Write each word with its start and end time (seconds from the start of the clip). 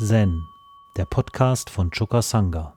Zen, 0.00 0.46
der 0.96 1.06
Podcast 1.06 1.70
von 1.70 1.90
Choka 1.90 2.22
Sangha. 2.22 2.72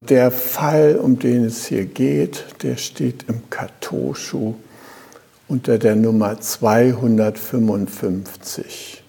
Der 0.00 0.30
Fall, 0.30 1.00
um 1.02 1.18
den 1.18 1.46
es 1.46 1.64
hier 1.64 1.86
geht, 1.86 2.44
der 2.62 2.76
steht 2.76 3.22
im 3.30 3.48
Katoshu 3.48 4.56
unter 5.48 5.78
der 5.78 5.96
Nummer 5.96 6.40
255. 6.40 9.02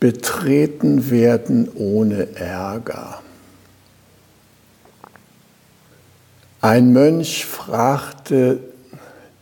Betreten 0.00 1.10
werden 1.10 1.68
ohne 1.74 2.34
Ärger. 2.36 3.20
Ein 6.60 6.92
Mönch 6.92 7.44
fragte 7.44 8.60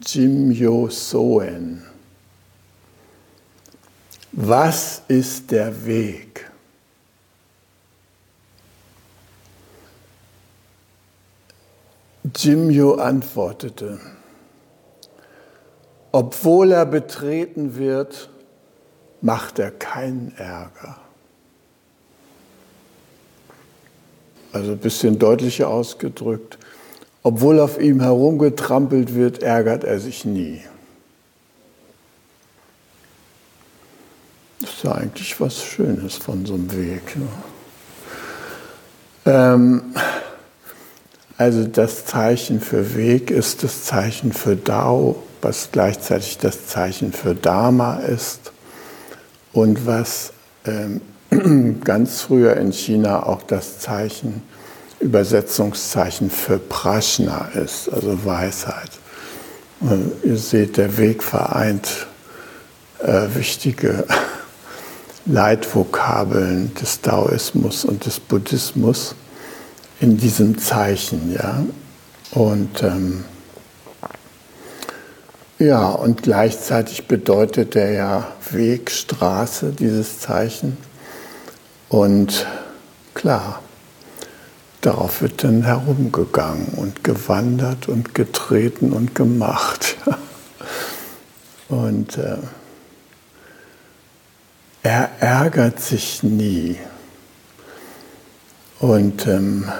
Jimyo 0.01 0.89
Soen, 0.89 1.85
was 4.33 5.03
ist 5.09 5.51
der 5.51 5.85
Weg? 5.85 6.51
Jimyo 12.37 12.95
antwortete, 12.95 13.99
obwohl 16.13 16.73
er 16.73 16.87
betreten 16.87 17.77
wird, 17.77 18.29
macht 19.21 19.59
er 19.59 19.71
keinen 19.71 20.35
Ärger. 20.37 20.97
Also 24.53 24.73
ein 24.73 24.79
bisschen 24.79 25.19
deutlicher 25.19 25.69
ausgedrückt, 25.69 26.59
obwohl 27.23 27.61
auf 27.61 27.81
ihm 27.81 28.01
herumgetrampelt 28.01 29.15
wird, 29.15 29.43
ärgert 29.43 29.85
er 29.85 30.01
sich 30.01 30.25
nie. 30.25 30.63
Das 34.61 34.71
ist 34.71 34.83
ja 34.83 34.93
eigentlich 34.93 35.41
was 35.41 35.63
Schönes 35.63 36.17
von 36.17 36.45
so 36.45 36.55
einem 36.55 36.73
Weg. 36.73 37.17
Ne? 37.17 37.29
Ähm, 39.27 39.95
also 41.41 41.65
das 41.65 42.05
Zeichen 42.05 42.61
für 42.61 42.95
Weg 42.95 43.31
ist 43.31 43.63
das 43.63 43.85
Zeichen 43.85 44.35
für 44.35 44.57
Dao, 44.57 45.23
was 45.41 45.71
gleichzeitig 45.73 46.37
das 46.37 46.67
Zeichen 46.67 47.15
für 47.15 47.35
Dharma 47.35 47.95
ist 47.95 48.53
und 49.55 49.87
was 49.87 50.35
ähm, 50.67 51.01
ganz 51.83 52.21
früher 52.21 52.59
in 52.59 52.73
China 52.73 53.23
auch 53.23 53.43
das 53.43 53.79
Zeichen, 53.79 54.43
Übersetzungszeichen 55.01 56.29
für 56.29 56.59
Prajna 56.59 57.49
ist, 57.55 57.91
also 57.91 58.23
Weisheit. 58.27 58.91
Und 59.81 60.13
ihr 60.23 60.37
seht, 60.37 60.77
der 60.77 60.99
Weg 60.99 61.23
vereint 61.23 62.07
äh, 63.03 63.29
wichtige 63.33 64.05
Leitvokabeln 65.25 66.75
des 66.75 67.01
Daoismus 67.01 67.87
und 67.87 68.05
des 68.05 68.21
Buddhismus 68.21 69.15
in 70.01 70.17
diesem 70.17 70.59
Zeichen, 70.59 71.33
ja. 71.33 71.63
Und 72.33 72.83
ähm, 72.83 73.25
ja, 75.59 75.91
und 75.91 76.23
gleichzeitig 76.23 77.07
bedeutet 77.07 77.75
der 77.75 77.93
ja 77.93 78.33
Weg, 78.51 78.91
Straße, 78.91 79.73
dieses 79.79 80.19
Zeichen. 80.19 80.79
Und 81.91 82.47
klar, 83.13 83.61
darauf 84.81 85.21
wird 85.21 85.45
dann 85.45 85.65
herumgegangen 85.65 86.69
und 86.77 87.05
gewandert 87.05 87.89
und 87.89 88.15
getreten 88.15 88.93
und 88.93 89.15
gemacht. 89.15 89.97
Und 91.69 92.19
äh, 92.19 92.39
er 94.83 95.09
ärgert 95.21 95.79
sich 95.79 96.25
nie. 96.25 96.77
Und 98.81 99.25
ähm, 99.29 99.71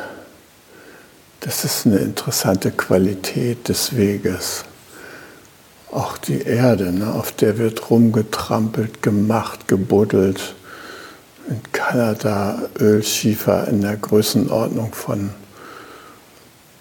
das 1.41 1.65
ist 1.65 1.87
eine 1.87 1.99
interessante 1.99 2.71
Qualität 2.71 3.69
des 3.69 3.97
Weges. 3.97 4.65
Auch 5.91 6.19
die 6.19 6.43
Erde, 6.43 6.93
ne, 6.93 7.13
auf 7.13 7.33
der 7.33 7.59
wird 7.59 7.91
rumgetrampelt, 7.91 9.03
gemacht, 9.03 9.67
gebuddelt. 9.67 10.55
In 11.49 11.61
Kanada 11.73 12.63
Ölschiefer 12.79 13.67
in 13.69 13.81
der 13.81 13.97
Größenordnung 13.97 14.93
von 14.93 15.31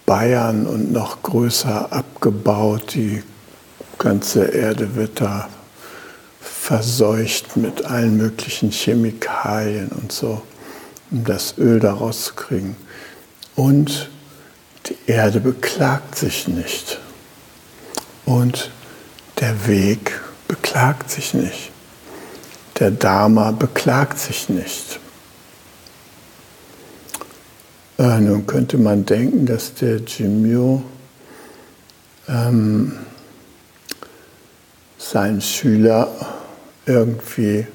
Bayern 0.06 0.66
und 0.66 0.92
noch 0.92 1.22
größer 1.22 1.90
abgebaut. 1.92 2.94
Die 2.94 3.22
ganze 3.98 4.44
Erde 4.44 4.94
wird 4.94 5.20
da 5.20 5.48
verseucht 6.40 7.56
mit 7.56 7.86
allen 7.86 8.16
möglichen 8.16 8.70
Chemikalien 8.70 9.88
und 9.88 10.12
so 10.12 10.42
um 11.10 11.24
das 11.24 11.58
Öl 11.58 11.80
daraus 11.80 12.26
zu 12.26 12.34
kriegen. 12.34 12.76
Und 13.56 14.08
die 14.86 14.96
Erde 15.06 15.40
beklagt 15.40 16.16
sich 16.16 16.48
nicht. 16.48 16.98
Und 18.24 18.70
der 19.40 19.66
Weg 19.66 20.20
beklagt 20.48 21.10
sich 21.10 21.34
nicht. 21.34 21.70
Der 22.78 22.90
Dharma 22.90 23.50
beklagt 23.50 24.18
sich 24.18 24.48
nicht. 24.48 25.00
Äh, 27.98 28.20
nun 28.20 28.46
könnte 28.46 28.78
man 28.78 29.04
denken, 29.04 29.44
dass 29.44 29.74
der 29.74 29.98
Jimyo 29.98 30.82
ähm, 32.28 32.92
seinen 34.96 35.40
Schüler 35.40 36.08
irgendwie 36.86 37.66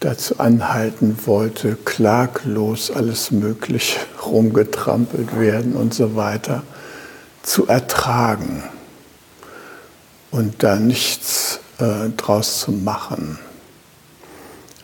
dazu 0.00 0.38
anhalten 0.38 1.16
wollte, 1.24 1.76
klaglos 1.84 2.90
alles 2.90 3.30
Mögliche 3.30 3.98
rumgetrampelt 4.24 5.38
werden 5.38 5.74
und 5.74 5.94
so 5.94 6.16
weiter, 6.16 6.62
zu 7.42 7.66
ertragen 7.66 8.64
und 10.30 10.62
da 10.62 10.76
nichts 10.76 11.60
äh, 11.78 12.10
draus 12.16 12.60
zu 12.60 12.72
machen, 12.72 13.38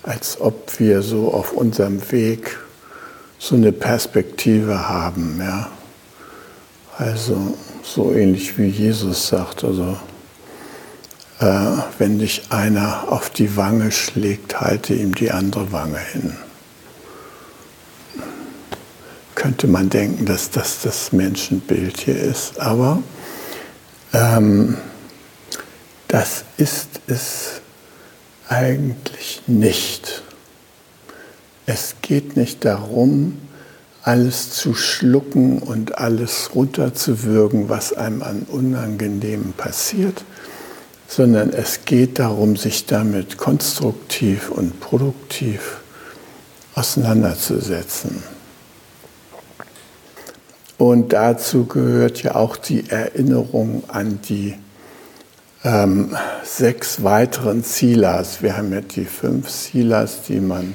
als 0.03 0.41
ob 0.41 0.79
wir 0.79 1.03
so 1.03 1.33
auf 1.33 1.53
unserem 1.53 2.11
Weg 2.11 2.59
so 3.39 3.57
eine 3.57 3.73
Perspektive 3.73 4.89
haben, 4.89 5.41
ja. 5.41 5.69
Also 6.97 7.57
so 7.83 8.13
ähnlich 8.13 8.57
wie 8.59 8.67
Jesus 8.67 9.27
sagt, 9.27 9.65
also 9.65 9.97
äh, 11.43 11.83
wenn 11.99 12.21
dich 12.21 12.43
einer 12.51 13.11
auf 13.11 13.29
die 13.29 13.57
Wange 13.57 13.91
schlägt, 13.91 14.61
halte 14.61 14.95
ihm 14.95 15.15
die 15.15 15.33
andere 15.33 15.73
Wange 15.73 15.99
hin. 15.99 16.37
Könnte 19.35 19.67
man 19.67 19.91
denken, 19.91 20.25
dass 20.25 20.51
das 20.51 20.83
das 20.83 21.13
Menschenbild 21.13 22.01
hier 22.01 22.17
ist, 22.17 22.61
aber 22.61 23.03
ähm, 24.13 24.77
das 26.07 26.45
ist 26.59 27.01
es 27.09 27.61
eigentlich 28.49 29.43
nicht. 29.49 30.23
Es 31.67 31.97
geht 32.03 32.37
nicht 32.37 32.65
darum, 32.65 33.39
alles 34.03 34.51
zu 34.51 34.75
schlucken 34.75 35.59
und 35.59 35.99
alles 35.99 36.51
runterzuwürgen, 36.55 37.69
was 37.69 37.93
einem 37.93 38.23
an 38.23 38.43
Unangenehmen 38.49 39.55
passiert, 39.55 40.25
sondern 41.15 41.51
es 41.53 41.85
geht 41.85 42.19
darum, 42.19 42.57
sich 42.57 42.87
damit 42.87 43.37
konstruktiv 43.37 44.51
und 44.51 44.81
produktiv 44.81 45.83
auseinanderzusetzen. 46.75 48.23
Und 50.79 51.13
dazu 51.13 51.67
gehört 51.67 52.23
ja 52.23 52.35
auch 52.35 52.57
die 52.57 52.89
Erinnerung 52.89 53.83
an 53.89 54.21
die 54.27 54.55
ähm, 55.65 56.17
sechs 56.45 57.05
weiteren 57.05 57.63
Silas. 57.63 58.43
Wir 58.43 58.57
haben 58.57 58.73
ja 58.73 58.81
die 58.81 59.05
fünf 59.05 59.51
Silas, 59.51 60.23
die 60.27 60.41
man 60.41 60.75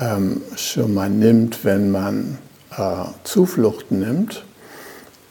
ähm, 0.00 0.42
schon 0.56 0.92
mal 0.92 1.08
nimmt, 1.08 1.64
wenn 1.64 1.92
man 1.92 2.38
äh, 2.76 3.04
Zuflucht 3.22 3.92
nimmt. 3.92 4.44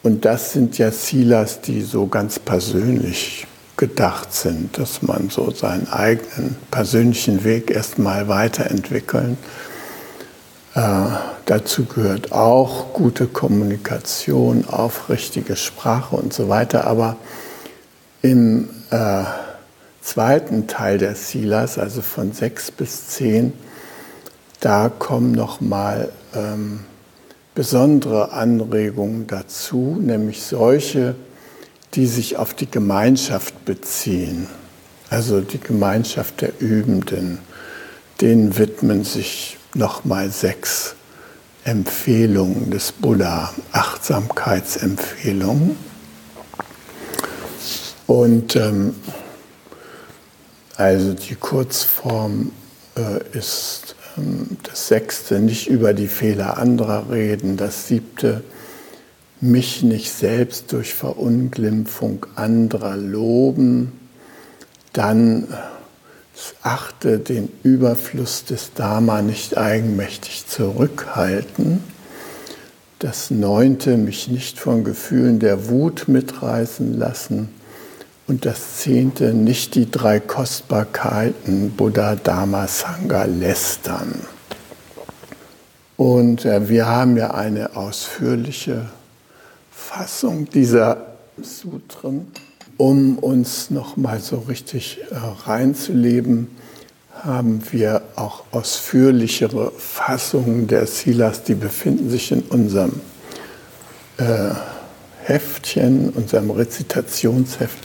Und 0.03 0.23
das 0.23 0.53
sind 0.53 0.77
ja 0.77 0.89
Silas, 0.89 1.59
die 1.59 1.81
so 1.81 2.07
ganz 2.07 2.39
persönlich 2.39 3.45
gedacht 3.77 4.33
sind, 4.33 4.77
dass 4.77 5.01
man 5.01 5.29
so 5.29 5.51
seinen 5.51 5.87
eigenen 5.89 6.55
persönlichen 6.71 7.43
Weg 7.43 7.71
erstmal 7.71 8.27
weiterentwickeln. 8.27 9.37
Äh, 10.75 11.07
dazu 11.45 11.85
gehört 11.85 12.31
auch 12.31 12.93
gute 12.93 13.27
Kommunikation, 13.27 14.65
aufrichtige 14.67 15.55
Sprache 15.55 16.15
und 16.15 16.33
so 16.33 16.49
weiter. 16.49 16.87
Aber 16.87 17.17
im 18.21 18.69
äh, 18.91 19.23
zweiten 20.01 20.67
Teil 20.67 20.97
der 20.97 21.15
Silas, 21.15 21.77
also 21.77 22.01
von 22.01 22.31
sechs 22.31 22.71
bis 22.71 23.07
zehn, 23.07 23.53
da 24.59 24.89
kommen 24.89 25.31
nochmal 25.31 26.11
ähm, 26.33 26.81
besondere 27.55 28.31
Anregungen 28.31 29.27
dazu, 29.27 29.97
nämlich 29.99 30.43
solche, 30.43 31.15
die 31.95 32.07
sich 32.07 32.37
auf 32.37 32.53
die 32.53 32.69
Gemeinschaft 32.69 33.65
beziehen, 33.65 34.47
also 35.09 35.41
die 35.41 35.59
Gemeinschaft 35.59 36.41
der 36.41 36.59
Übenden. 36.59 37.39
Denen 38.21 38.57
widmen 38.57 39.03
sich 39.03 39.57
nochmal 39.73 40.29
sechs 40.29 40.95
Empfehlungen 41.63 42.69
des 42.69 42.91
Buddha, 42.91 43.53
Achtsamkeitsempfehlungen. 43.71 45.75
Und 48.07 48.55
ähm, 48.55 48.95
also 50.77 51.13
die 51.13 51.35
Kurzform 51.35 52.51
äh, 52.95 53.37
ist 53.37 53.95
ähm, 54.17 54.57
das 54.63 54.87
sechste, 54.87 55.39
nicht 55.39 55.67
über 55.67 55.93
die 55.93 56.07
Fehler 56.07 56.57
anderer 56.57 57.09
reden, 57.09 57.57
das 57.57 57.87
siebte, 57.87 58.43
mich 59.41 59.83
nicht 59.83 60.11
selbst 60.11 60.71
durch 60.71 60.93
Verunglimpfung 60.93 62.25
anderer 62.35 62.95
loben, 62.95 63.91
dann 64.93 65.47
achte 66.61 67.19
den 67.19 67.49
Überfluss 67.63 68.45
des 68.45 68.73
Dharma 68.73 69.21
nicht 69.21 69.57
eigenmächtig 69.57 70.47
zurückhalten. 70.47 71.83
Das 72.99 73.29
neunte, 73.29 73.97
mich 73.97 74.27
nicht 74.29 74.59
von 74.59 74.83
Gefühlen 74.83 75.39
der 75.39 75.69
Wut 75.69 76.07
mitreißen 76.07 76.97
lassen. 76.97 77.49
Und 78.27 78.45
das 78.45 78.77
zehnte, 78.77 79.33
nicht 79.33 79.75
die 79.75 79.91
drei 79.91 80.19
Kostbarkeiten 80.19 81.71
Buddha, 81.71 82.15
Dharma, 82.15 82.67
Sangha 82.67 83.25
lästern. 83.25 84.19
Und 85.97 86.43
äh, 86.45 86.67
wir 86.67 86.87
haben 86.87 87.17
ja 87.17 87.31
eine 87.31 87.75
ausführliche 87.75 88.87
Fassung 89.87 90.49
dieser 90.49 91.15
Sutren. 91.41 92.27
Um 92.77 93.19
uns 93.19 93.69
nochmal 93.69 94.19
so 94.19 94.39
richtig 94.39 94.99
äh, 95.11 95.15
reinzuleben, 95.47 96.47
haben 97.13 97.61
wir 97.71 98.01
auch 98.15 98.43
ausführlichere 98.51 99.71
Fassungen 99.77 100.67
der 100.67 100.87
Silas, 100.87 101.43
die 101.43 101.53
befinden 101.53 102.09
sich 102.09 102.31
in 102.31 102.41
unserem 102.41 102.99
äh, 104.17 104.49
Heftchen, 105.23 106.09
unserem 106.09 106.49
Rezitationsheft. 106.49 107.77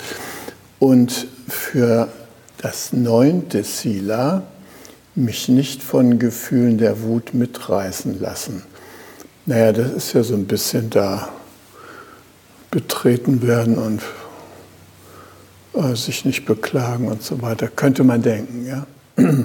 Und 0.79 1.29
für 1.49 2.09
das 2.59 2.93
neunte 2.93 3.63
Sila, 3.63 4.43
mich 5.15 5.49
nicht 5.49 5.83
von 5.83 6.19
Gefühlen 6.19 6.79
der 6.79 7.03
Wut 7.03 7.35
mitreißen 7.35 8.21
lassen. 8.21 8.63
Naja, 9.47 9.73
das 9.73 9.93
ist 9.93 10.13
ja 10.15 10.23
so 10.23 10.35
ein 10.35 10.47
bisschen 10.47 10.91
da 10.91 11.29
betreten 12.71 13.43
werden 13.43 13.79
und 13.79 14.03
äh, 15.75 15.95
sich 15.95 16.25
nicht 16.25 16.47
beklagen 16.47 17.09
und 17.09 17.23
so 17.23 17.43
weiter, 17.43 17.69
könnte 17.69 18.05
man 18.05 18.23
denken. 18.23 18.67
Ja? 18.67 18.87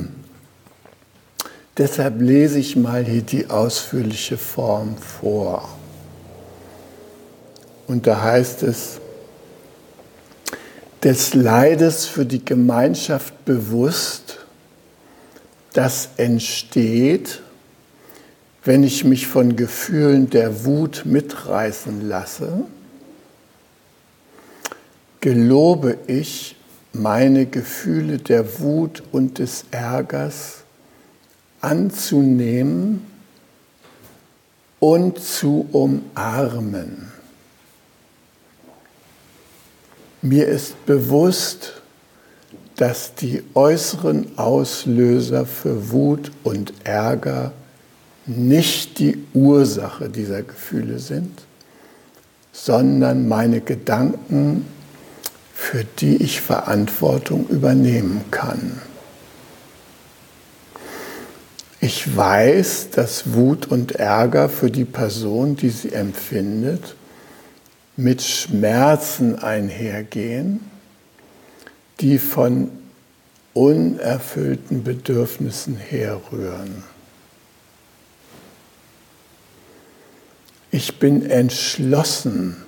Deshalb 1.77 2.21
lese 2.21 2.59
ich 2.59 2.75
mal 2.75 3.03
hier 3.03 3.21
die 3.21 3.49
ausführliche 3.49 4.37
Form 4.37 4.95
vor. 4.97 5.67
Und 7.87 8.07
da 8.07 8.21
heißt 8.21 8.63
es, 8.63 8.99
des 11.03 11.33
Leides 11.35 12.05
für 12.05 12.25
die 12.25 12.43
Gemeinschaft 12.43 13.45
bewusst, 13.45 14.39
das 15.73 16.09
entsteht, 16.17 17.41
wenn 18.63 18.83
ich 18.83 19.03
mich 19.03 19.27
von 19.27 19.55
Gefühlen 19.55 20.29
der 20.31 20.65
Wut 20.65 21.03
mitreißen 21.05 22.07
lasse 22.07 22.63
gelobe 25.25 25.97
ich 26.05 26.55
meine 26.93 27.47
Gefühle 27.47 28.19
der 28.19 28.59
Wut 28.59 29.01
und 29.11 29.39
des 29.39 29.65
Ärgers 29.71 30.57
anzunehmen 31.61 33.03
und 34.79 35.17
zu 35.17 35.67
umarmen. 35.71 37.11
Mir 40.21 40.47
ist 40.47 40.85
bewusst, 40.85 41.81
dass 42.75 43.15
die 43.15 43.41
äußeren 43.55 44.37
Auslöser 44.37 45.47
für 45.47 45.89
Wut 45.89 46.31
und 46.43 46.71
Ärger 46.83 47.51
nicht 48.27 48.99
die 48.99 49.17
Ursache 49.33 50.07
dieser 50.07 50.43
Gefühle 50.43 50.99
sind, 50.99 51.31
sondern 52.51 53.27
meine 53.27 53.61
Gedanken 53.61 54.67
für 55.55 55.85
die 55.85 56.17
ich 56.17 56.41
Verantwortung 56.41 57.47
übernehmen 57.47 58.25
kann. 58.29 58.81
Ich 61.79 62.15
weiß, 62.15 62.89
dass 62.91 63.33
Wut 63.33 63.67
und 63.67 63.93
Ärger 63.93 64.49
für 64.49 64.69
die 64.69 64.85
Person, 64.85 65.55
die 65.55 65.69
sie 65.69 65.93
empfindet, 65.93 66.95
mit 67.95 68.21
Schmerzen 68.21 69.39
einhergehen, 69.39 70.59
die 72.01 72.19
von 72.19 72.69
unerfüllten 73.53 74.83
Bedürfnissen 74.83 75.77
herrühren. 75.77 76.83
Ich 80.69 80.99
bin 80.99 81.25
entschlossen, 81.29 82.64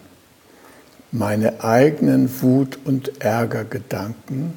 meine 1.11 1.63
eigenen 1.63 2.41
Wut- 2.41 2.79
und 2.85 3.21
Ärgergedanken 3.21 4.53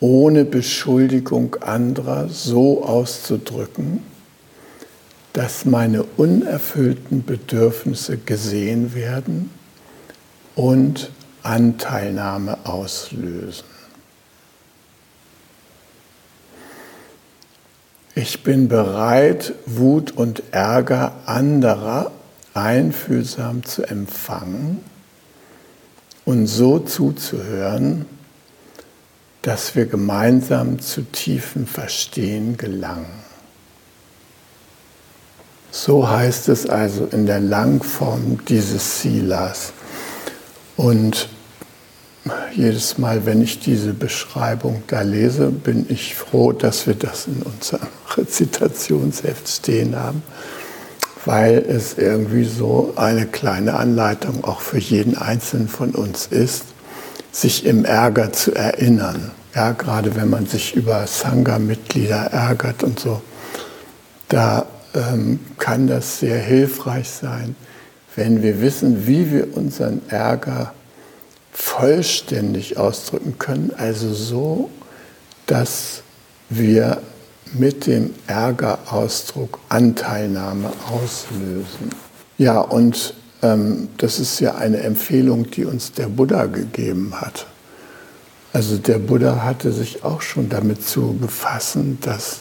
ohne 0.00 0.46
Beschuldigung 0.46 1.56
anderer 1.56 2.28
so 2.30 2.84
auszudrücken, 2.84 4.02
dass 5.34 5.66
meine 5.66 6.04
unerfüllten 6.16 7.24
Bedürfnisse 7.24 8.16
gesehen 8.16 8.94
werden 8.94 9.50
und 10.56 11.10
Anteilnahme 11.42 12.58
auslösen. 12.64 13.64
Ich 18.14 18.42
bin 18.42 18.68
bereit, 18.68 19.54
Wut 19.66 20.12
und 20.12 20.42
Ärger 20.50 21.12
anderer 21.26 22.10
einfühlsam 22.54 23.64
zu 23.64 23.84
empfangen 23.84 24.80
und 26.24 26.46
so 26.46 26.78
zuzuhören, 26.78 28.06
dass 29.42 29.74
wir 29.74 29.86
gemeinsam 29.86 30.80
zu 30.80 31.02
tiefem 31.02 31.66
Verstehen 31.66 32.56
gelangen. 32.56 33.24
So 35.70 36.08
heißt 36.08 36.48
es 36.48 36.68
also 36.68 37.06
in 37.06 37.26
der 37.26 37.40
Langform 37.40 38.44
dieses 38.46 39.00
Silas. 39.00 39.72
Und 40.76 41.28
jedes 42.52 42.98
Mal, 42.98 43.24
wenn 43.24 43.40
ich 43.40 43.60
diese 43.60 43.94
Beschreibung 43.94 44.82
da 44.88 45.02
lese, 45.02 45.46
bin 45.50 45.86
ich 45.88 46.14
froh, 46.14 46.52
dass 46.52 46.86
wir 46.86 46.94
das 46.94 47.26
in 47.26 47.42
unserem 47.42 47.88
Rezitationsheft 48.16 49.48
stehen 49.48 49.96
haben 49.96 50.22
weil 51.24 51.58
es 51.58 51.98
irgendwie 51.98 52.44
so 52.44 52.94
eine 52.96 53.26
kleine 53.26 53.74
Anleitung 53.74 54.44
auch 54.44 54.60
für 54.60 54.78
jeden 54.78 55.16
Einzelnen 55.16 55.68
von 55.68 55.90
uns 55.90 56.26
ist, 56.26 56.64
sich 57.32 57.66
im 57.66 57.84
Ärger 57.84 58.32
zu 58.32 58.54
erinnern. 58.54 59.30
Ja, 59.54 59.72
gerade 59.72 60.16
wenn 60.16 60.30
man 60.30 60.46
sich 60.46 60.74
über 60.74 61.06
Sangha-Mitglieder 61.06 62.32
ärgert 62.32 62.82
und 62.82 63.00
so, 63.00 63.20
da 64.28 64.66
ähm, 64.94 65.40
kann 65.58 65.86
das 65.86 66.20
sehr 66.20 66.38
hilfreich 66.38 67.08
sein, 67.08 67.56
wenn 68.16 68.42
wir 68.42 68.60
wissen, 68.60 69.06
wie 69.06 69.30
wir 69.30 69.56
unseren 69.56 70.02
Ärger 70.08 70.72
vollständig 71.52 72.76
ausdrücken 72.76 73.38
können, 73.38 73.72
also 73.76 74.12
so, 74.12 74.70
dass 75.46 76.02
wir 76.48 77.02
mit 77.52 77.86
dem 77.86 78.14
Ärgerausdruck 78.26 79.58
Anteilnahme 79.68 80.72
auslösen. 80.90 81.90
Ja, 82.38 82.60
und 82.60 83.14
ähm, 83.42 83.88
das 83.98 84.18
ist 84.18 84.40
ja 84.40 84.54
eine 84.54 84.78
Empfehlung, 84.78 85.50
die 85.50 85.64
uns 85.64 85.92
der 85.92 86.08
Buddha 86.08 86.46
gegeben 86.46 87.14
hat. 87.20 87.46
Also 88.52 88.78
der 88.78 88.98
Buddha 88.98 89.42
hatte 89.42 89.72
sich 89.72 90.04
auch 90.04 90.22
schon 90.22 90.48
damit 90.48 90.86
zu 90.86 91.12
befassen, 91.12 91.98
dass 92.00 92.40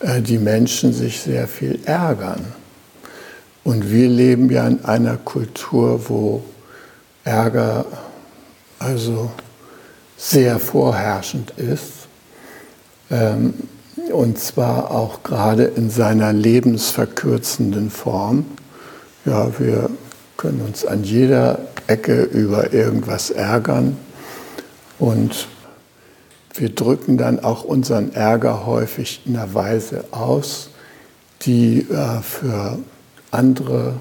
äh, 0.00 0.22
die 0.22 0.38
Menschen 0.38 0.92
sich 0.92 1.20
sehr 1.20 1.46
viel 1.46 1.80
ärgern. 1.84 2.44
Und 3.64 3.90
wir 3.90 4.08
leben 4.08 4.50
ja 4.50 4.66
in 4.66 4.84
einer 4.84 5.16
Kultur, 5.16 6.08
wo 6.08 6.42
Ärger 7.24 7.84
also 8.78 9.30
sehr 10.16 10.58
vorherrschend 10.58 11.52
ist. 11.58 12.08
Ähm, 13.10 13.54
und 14.12 14.38
zwar 14.38 14.90
auch 14.90 15.22
gerade 15.22 15.64
in 15.64 15.90
seiner 15.90 16.32
lebensverkürzenden 16.32 17.90
Form. 17.90 18.44
Ja, 19.24 19.58
wir 19.58 19.90
können 20.36 20.62
uns 20.62 20.84
an 20.84 21.04
jeder 21.04 21.58
Ecke 21.86 22.22
über 22.22 22.72
irgendwas 22.72 23.30
ärgern 23.30 23.96
und 24.98 25.48
wir 26.54 26.74
drücken 26.74 27.16
dann 27.16 27.40
auch 27.40 27.64
unseren 27.64 28.12
Ärger 28.12 28.66
häufig 28.66 29.22
in 29.24 29.36
einer 29.36 29.54
Weise 29.54 30.04
aus, 30.10 30.70
die 31.42 31.86
äh, 31.90 32.20
für 32.22 32.78
andere, 33.30 33.94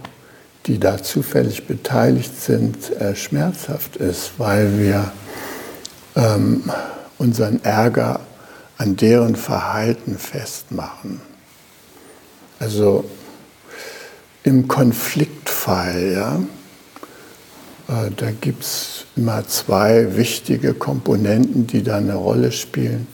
die 0.66 0.80
da 0.80 1.02
zufällig 1.02 1.68
beteiligt 1.68 2.42
sind, 2.42 2.92
äh, 3.00 3.16
schmerzhaft 3.16 3.98
ist, 3.98 4.32
weil 4.38 4.80
wir 4.80 5.12
ähm, 6.16 6.70
unseren 7.18 7.64
Ärger 7.64 8.20
an 8.80 8.96
deren 8.96 9.36
Verhalten 9.36 10.18
festmachen. 10.18 11.22
Also 12.60 13.08
im 14.44 14.68
Konfliktfall, 14.68 16.14
ja, 16.14 16.40
äh, 17.90 18.10
da 18.16 18.32
gibt 18.32 18.64
es 18.64 19.06
immer 19.18 19.46
zwei 19.48 20.16
wichtige 20.16 20.74
Komponenten, 20.74 21.68
die 21.68 21.84
da 21.84 21.98
eine 21.98 22.16
Rolle 22.16 22.54
spielen. 22.54 23.06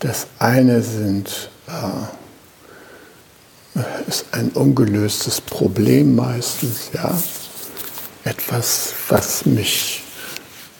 Das 0.00 0.26
eine 0.40 0.82
sind, 0.82 1.48
äh, 1.68 2.08
ist 4.08 4.26
ein 4.32 4.48
ungelöstes 4.50 5.40
Problem 5.40 6.16
meistens, 6.16 6.90
ja, 6.92 7.16
etwas, 8.24 8.94
was 9.08 9.46
mich 9.46 10.02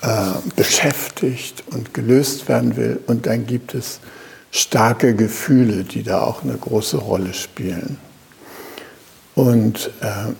äh, 0.02 0.32
beschäftigt 0.54 1.64
und 1.70 1.94
gelöst 1.94 2.48
werden 2.48 2.76
will. 2.76 3.00
Und 3.06 3.26
dann 3.26 3.46
gibt 3.46 3.74
es 3.74 4.00
starke 4.50 5.14
Gefühle, 5.14 5.84
die 5.84 6.02
da 6.02 6.22
auch 6.22 6.42
eine 6.42 6.56
große 6.56 6.98
Rolle 6.98 7.34
spielen. 7.34 7.98
Und 9.34 9.90
äh, 10.00 10.32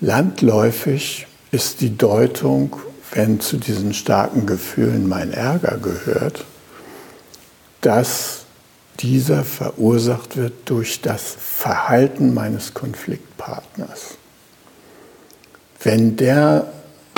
landläufig 0.00 1.26
ist 1.50 1.80
die 1.80 1.96
Deutung, 1.96 2.76
wenn 3.12 3.40
zu 3.40 3.56
diesen 3.56 3.94
starken 3.94 4.46
Gefühlen 4.46 5.08
mein 5.08 5.32
Ärger 5.32 5.78
gehört, 5.78 6.44
dass 7.80 8.44
dieser 9.00 9.44
verursacht 9.44 10.36
wird 10.36 10.54
durch 10.64 11.02
das 11.02 11.36
Verhalten 11.38 12.34
meines 12.34 12.74
Konfliktpartners. 12.74 14.16
Wenn 15.82 16.16
der 16.16 16.72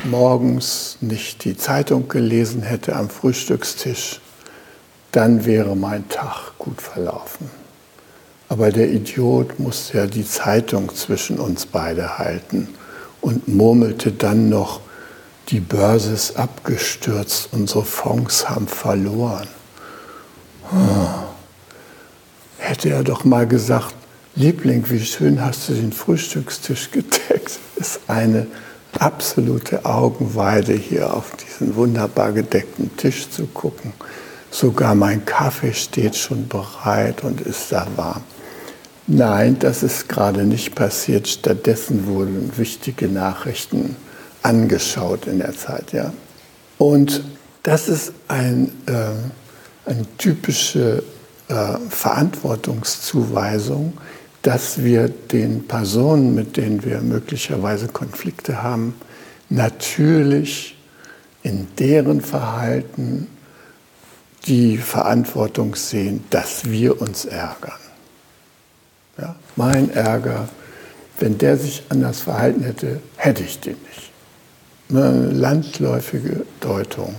morgens 0.04 0.98
nicht 1.00 1.44
die 1.44 1.56
Zeitung 1.56 2.08
gelesen 2.08 2.62
hätte 2.62 2.96
am 2.96 3.08
Frühstückstisch, 3.08 4.20
dann 5.12 5.44
wäre 5.44 5.76
mein 5.76 6.08
Tag 6.08 6.52
gut 6.58 6.80
verlaufen. 6.80 7.50
Aber 8.48 8.70
der 8.70 8.90
Idiot 8.90 9.58
musste 9.58 9.98
ja 9.98 10.06
die 10.06 10.26
Zeitung 10.26 10.94
zwischen 10.94 11.38
uns 11.38 11.66
beide 11.66 12.18
halten 12.18 12.68
und 13.20 13.48
murmelte 13.48 14.12
dann 14.12 14.48
noch, 14.48 14.80
die 15.48 15.60
Börse 15.60 16.12
ist 16.12 16.36
abgestürzt, 16.36 17.48
unsere 17.52 17.84
Fonds 17.84 18.48
haben 18.48 18.68
verloren. 18.68 19.48
Oh. 20.72 21.08
Hätte 22.58 22.90
er 22.90 23.02
doch 23.02 23.24
mal 23.24 23.46
gesagt, 23.46 23.94
Liebling, 24.34 24.88
wie 24.90 25.04
schön 25.04 25.44
hast 25.44 25.68
du 25.68 25.74
den 25.74 25.92
Frühstückstisch 25.92 26.90
gedeckt. 26.90 27.58
Ist 27.76 28.00
eine 28.06 28.46
absolute 28.98 29.84
Augenweide, 29.84 30.72
hier 30.72 31.14
auf 31.14 31.32
diesen 31.36 31.76
wunderbar 31.76 32.32
gedeckten 32.32 32.96
Tisch 32.96 33.30
zu 33.30 33.46
gucken. 33.46 33.92
Sogar 34.50 34.94
mein 34.94 35.24
Kaffee 35.24 35.74
steht 35.74 36.16
schon 36.16 36.48
bereit 36.48 37.22
und 37.22 37.40
ist 37.40 37.70
da 37.70 37.86
warm. 37.96 38.22
Nein, 39.06 39.58
das 39.58 39.82
ist 39.82 40.08
gerade 40.08 40.44
nicht 40.44 40.74
passiert. 40.74 41.28
Stattdessen 41.28 42.06
wurden 42.06 42.52
wichtige 42.56 43.08
Nachrichten 43.08 43.96
angeschaut 44.42 45.26
in 45.26 45.38
der 45.38 45.56
Zeit. 45.56 45.92
Ja. 45.92 46.12
Und 46.76 47.22
das 47.62 47.88
ist 47.88 48.12
ein, 48.28 48.70
äh, 48.86 49.90
eine 49.90 50.06
typische 50.18 51.02
äh, 51.48 51.78
Verantwortungszuweisung, 51.88 53.94
dass 54.42 54.82
wir 54.82 55.08
den 55.08 55.66
Personen, 55.66 56.34
mit 56.34 56.56
denen 56.56 56.84
wir 56.84 57.00
möglicherweise 57.00 57.88
Konflikte 57.88 58.62
haben, 58.62 58.94
natürlich 59.48 60.76
in 61.42 61.66
deren 61.78 62.20
Verhalten 62.20 63.28
die 64.46 64.78
Verantwortung 64.78 65.74
sehen, 65.74 66.24
dass 66.30 66.64
wir 66.70 67.00
uns 67.00 67.24
ärgern. 67.24 67.72
Ja, 69.18 69.34
mein 69.56 69.90
Ärger, 69.90 70.48
wenn 71.18 71.38
der 71.38 71.56
sich 71.56 71.82
anders 71.88 72.20
verhalten 72.20 72.62
hätte, 72.62 73.00
hätte 73.16 73.42
ich 73.42 73.58
den 73.60 73.76
nicht. 73.88 74.10
Eine 74.90 75.30
landläufige 75.30 76.46
Deutung. 76.60 77.16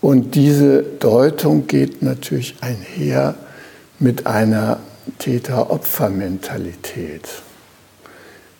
Und 0.00 0.34
diese 0.34 0.82
Deutung 0.82 1.66
geht 1.68 2.02
natürlich 2.02 2.56
einher 2.60 3.36
mit 4.00 4.26
einer 4.26 4.80
Täter-Opfer-Mentalität. 5.18 7.28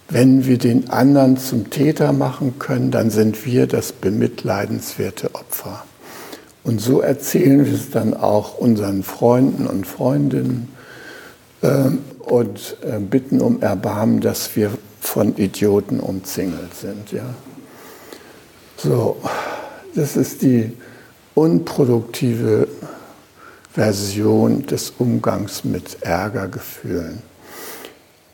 Wenn 0.08 0.46
wir 0.46 0.58
den 0.58 0.90
anderen 0.90 1.38
zum 1.38 1.70
Täter 1.70 2.12
machen 2.12 2.58
können, 2.58 2.90
dann 2.90 3.10
sind 3.10 3.46
wir 3.46 3.66
das 3.66 3.92
bemitleidenswerte 3.92 5.34
Opfer. 5.34 5.84
Und 6.64 6.80
so 6.80 7.00
erzählen 7.00 7.64
wir 7.64 7.72
es 7.72 7.90
dann 7.90 8.14
auch 8.14 8.58
unseren 8.58 9.02
Freunden 9.02 9.66
und 9.66 9.86
Freundinnen 9.86 10.68
äh, 11.62 11.90
und 12.18 12.76
äh, 12.82 12.98
bitten 12.98 13.40
um 13.40 13.62
Erbarmen, 13.62 14.20
dass 14.20 14.54
wir 14.54 14.70
von 15.00 15.36
Idioten 15.36 15.98
umzingelt 15.98 16.74
sind. 16.74 17.10
Ja? 17.10 17.34
So, 18.76 19.16
das 19.94 20.16
ist 20.16 20.42
die 20.42 20.72
unproduktive 21.34 22.68
Version 23.74 24.66
des 24.66 24.92
Umgangs 24.98 25.64
mit 25.64 26.02
Ärgergefühlen. 26.02 27.22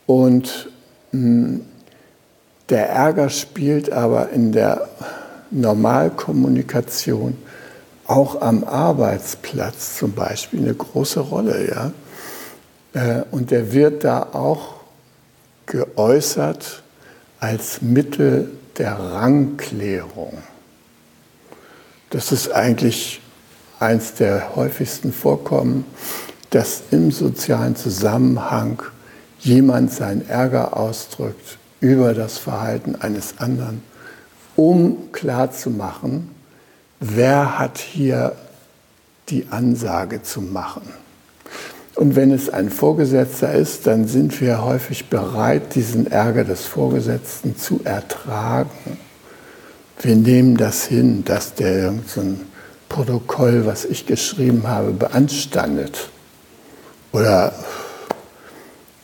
Und 0.07 0.68
hm, 1.12 1.64
der 2.68 2.90
Ärger 2.90 3.30
spielt 3.30 3.92
aber 3.92 4.30
in 4.30 4.52
der 4.52 4.88
Normalkommunikation 5.50 7.37
auch 8.07 8.40
am 8.40 8.64
Arbeitsplatz 8.64 9.97
zum 9.99 10.12
Beispiel 10.12 10.61
eine 10.61 10.75
große 10.75 11.21
Rolle. 11.21 11.68
Ja? 11.68 11.92
Äh, 12.95 13.23
und 13.30 13.50
der 13.50 13.73
wird 13.73 14.04
da 14.04 14.28
auch 14.33 14.75
geäußert 15.66 16.83
als 17.38 17.80
Mittel 17.83 18.50
der 18.78 18.99
Rangklärung. 18.99 20.38
Das 22.11 22.33
ist 22.33 22.50
eigentlich 22.50 23.21
eins 23.81 24.15
der 24.15 24.57
häufigsten 24.57 25.13
Vorkommen, 25.13 25.85
dass 26.51 26.83
im 26.91 27.11
sozialen 27.11 27.77
Zusammenhang 27.77 28.83
jemand 29.41 29.93
seinen 29.93 30.29
Ärger 30.29 30.77
ausdrückt 30.77 31.59
über 31.81 32.15
das 32.15 32.39
Verhalten 32.39 32.97
eines 32.97 33.39
anderen, 33.39 33.83
um 34.57 35.13
klarzumachen, 35.13 36.31
wer 37.01 37.59
hat 37.59 37.79
hier 37.79 38.35
die 39.29 39.47
Ansage 39.51 40.23
zu 40.23 40.41
machen. 40.41 40.83
Und 41.95 42.17
wenn 42.17 42.31
es 42.31 42.49
ein 42.49 42.71
Vorgesetzter 42.71 43.53
ist, 43.53 43.87
dann 43.87 44.07
sind 44.07 44.41
wir 44.41 44.65
häufig 44.65 45.09
bereit, 45.09 45.75
diesen 45.75 46.11
Ärger 46.11 46.45
des 46.45 46.65
Vorgesetzten 46.65 47.57
zu 47.57 47.81
ertragen. 47.85 48.99
Wir 50.01 50.15
nehmen 50.15 50.57
das 50.57 50.85
hin, 50.85 51.25
dass 51.25 51.55
der 51.55 51.77
irgendein 51.77 52.48
Protokoll, 52.88 53.66
was 53.66 53.85
ich 53.85 54.07
geschrieben 54.07 54.66
habe, 54.66 54.92
beanstandet. 54.92 56.09
Oder 57.12 57.52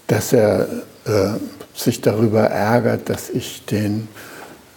dass 0.07 0.33
er 0.33 0.69
äh, 1.07 1.39
sich 1.75 2.01
darüber 2.01 2.43
ärgert, 2.43 3.09
dass 3.09 3.31
ich 3.31 3.65
den 3.65 4.09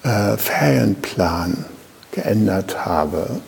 äh, 0.03 0.37
Ferienplan 0.37 1.65
geändert 2.11 2.85
habe, 2.85 3.41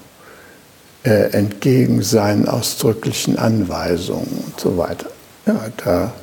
äh, 1.03 1.31
entgegen 1.31 2.03
seinen 2.03 2.47
ausdrücklichen 2.47 3.37
Anweisungen 3.39 4.43
und 4.45 4.59
so 4.59 4.77
weiter. 4.77 5.09
Ja, 5.45 5.59
da, 5.77 6.13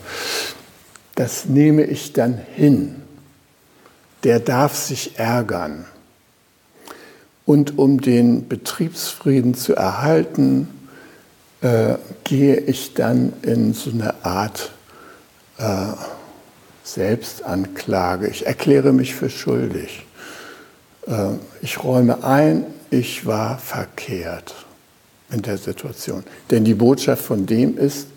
das 1.14 1.46
nehme 1.46 1.84
ich 1.84 2.12
dann 2.12 2.38
hin. 2.54 3.02
Der 4.22 4.40
darf 4.40 4.76
sich 4.76 5.18
ärgern. 5.18 5.86
Und 7.46 7.78
um 7.78 8.00
den 8.00 8.48
Betriebsfrieden 8.48 9.54
zu 9.54 9.74
erhalten, 9.74 10.68
äh, 11.62 11.94
gehe 12.24 12.56
ich 12.56 12.92
dann 12.94 13.32
in 13.42 13.72
so 13.72 13.90
eine 13.90 14.24
Art 14.24 14.72
äh, 15.58 15.92
Selbstanklage. 16.82 18.28
Ich 18.28 18.46
erkläre 18.46 18.92
mich 18.92 19.14
für 19.14 19.30
schuldig. 19.30 20.04
Äh, 21.06 21.34
ich 21.62 21.82
räume 21.82 22.24
ein, 22.24 22.66
ich 22.90 23.26
war 23.26 23.58
verkehrt 23.58 24.54
in 25.30 25.42
der 25.42 25.58
Situation. 25.58 26.24
Denn 26.50 26.64
die 26.64 26.74
Botschaft 26.74 27.22
von 27.22 27.46
dem 27.46 27.78
ist, 27.78 28.08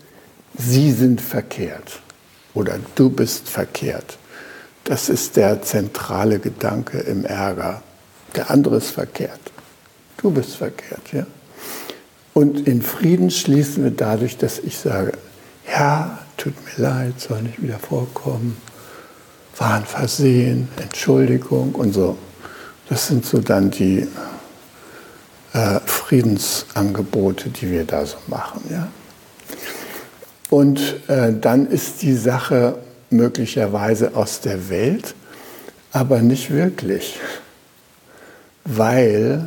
Sie 0.58 0.90
sind 0.90 1.20
verkehrt 1.20 2.00
oder 2.54 2.78
du 2.96 3.08
bist 3.08 3.48
verkehrt. 3.48 4.18
Das 4.84 5.08
ist 5.08 5.36
der 5.36 5.62
zentrale 5.62 6.40
Gedanke 6.40 6.98
im 6.98 7.24
Ärger. 7.24 7.82
Der 8.36 8.50
andere 8.50 8.76
ist 8.76 8.90
verkehrt. 8.90 9.40
Du 10.18 10.30
bist 10.30 10.56
verkehrt, 10.56 11.12
ja. 11.12 11.26
Und 12.32 12.66
in 12.68 12.82
Frieden 12.82 13.30
schließen 13.30 13.84
wir 13.84 13.90
dadurch, 13.90 14.36
dass 14.36 14.58
ich 14.58 14.78
sage, 14.78 15.12
ja, 15.66 16.18
tut 16.36 16.54
mir 16.64 16.84
leid, 16.84 17.20
soll 17.20 17.42
nicht 17.42 17.62
wieder 17.62 17.78
vorkommen, 17.78 18.56
war 19.58 19.74
ein 19.74 19.84
Versehen, 19.84 20.68
Entschuldigung 20.80 21.74
und 21.74 21.92
so. 21.92 22.16
Das 22.88 23.08
sind 23.08 23.26
so 23.26 23.38
dann 23.38 23.70
die 23.70 24.06
äh, 25.52 25.80
Friedensangebote, 25.84 27.50
die 27.50 27.70
wir 27.70 27.84
da 27.84 28.06
so 28.06 28.16
machen. 28.26 28.62
Ja? 28.70 28.88
Und 30.48 31.08
äh, 31.08 31.32
dann 31.38 31.66
ist 31.66 32.02
die 32.02 32.14
Sache 32.14 32.78
möglicherweise 33.10 34.16
aus 34.16 34.40
der 34.40 34.68
Welt, 34.68 35.14
aber 35.92 36.22
nicht 36.22 36.50
wirklich, 36.50 37.18
weil 38.76 39.46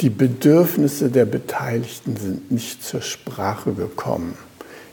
die 0.00 0.10
Bedürfnisse 0.10 1.08
der 1.08 1.24
Beteiligten 1.24 2.16
sind 2.16 2.50
nicht 2.50 2.84
zur 2.84 3.02
Sprache 3.02 3.72
gekommen. 3.72 4.36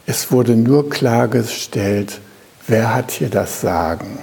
Es 0.06 0.32
wurde 0.32 0.56
nur 0.56 0.90
klargestellt, 0.90 2.22
wer 2.68 2.94
hat 2.94 3.12
hier 3.12 3.30
das 3.30 3.62
Sagen. 3.62 4.20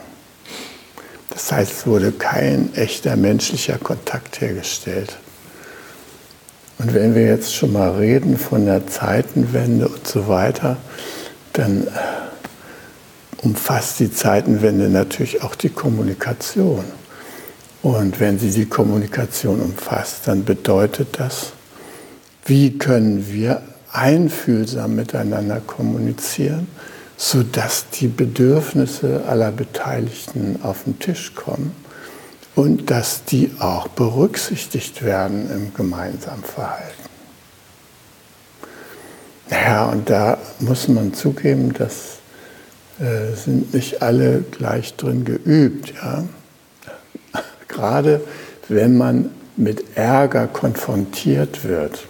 Das 1.31 1.51
heißt, 1.51 1.73
es 1.73 1.87
wurde 1.87 2.13
kein 2.13 2.75
echter 2.75 3.17
menschlicher 3.17 3.79
Kontakt 3.79 4.41
hergestellt. 4.41 5.17
Und 6.79 6.95
wenn 6.95 7.15
wir 7.15 7.27
jetzt 7.27 7.55
schon 7.55 7.73
mal 7.73 7.93
reden 7.93 8.37
von 8.37 8.67
der 8.67 8.87
Zeitenwende 8.87 9.89
und 9.89 10.07
so 10.07 10.29
weiter, 10.29 10.77
dann 11.53 11.87
umfasst 13.39 14.01
die 14.01 14.13
Zeitenwende 14.13 14.89
natürlich 14.89 15.43
auch 15.43 15.55
die 15.55 15.71
Kommunikation. 15.71 16.85
Und 17.83 18.21
wenn 18.21 18.39
sie 18.39 18.51
die 18.51 18.67
Kommunikation 18.67 19.61
umfasst, 19.61 20.29
dann 20.29 20.45
bedeutet 20.45 21.19
das, 21.19 21.53
wie 22.45 22.79
können 22.79 23.27
wir 23.29 23.63
einfühlsam 23.93 24.95
miteinander 24.95 25.61
kommunizieren, 25.61 26.69
sodass 27.17 27.87
die 27.91 28.09
Bedürfnisse 28.09 29.25
aller 29.29 29.51
Beteiligten 29.51 30.61
auf 30.63 30.85
den 30.85 30.99
Tisch 30.99 31.35
kommen 31.35 31.75
und 32.55 32.91
dass 32.91 33.25
die 33.25 33.51
auch 33.59 33.89
berücksichtigt 33.89 35.03
werden 35.03 35.51
im 35.51 35.75
gemeinsamen 35.75 36.45
Verhalten. 36.45 37.03
Naja, 39.51 39.87
und 39.91 40.09
da 40.09 40.39
muss 40.61 40.89
man 40.89 41.15
zugeben, 41.15 41.73
dass 41.75 42.19
äh, 43.01 43.35
sind 43.35 43.75
nicht 43.75 44.03
alle 44.03 44.41
gleich 44.51 44.95
drin 44.97 45.25
geübt. 45.25 45.93
Ja? 45.95 46.25
Gerade 47.73 48.21
wenn 48.69 48.97
man 48.97 49.31
mit 49.57 49.97
Ärger 49.97 50.47
konfrontiert 50.47 51.65
wird, 51.65 52.07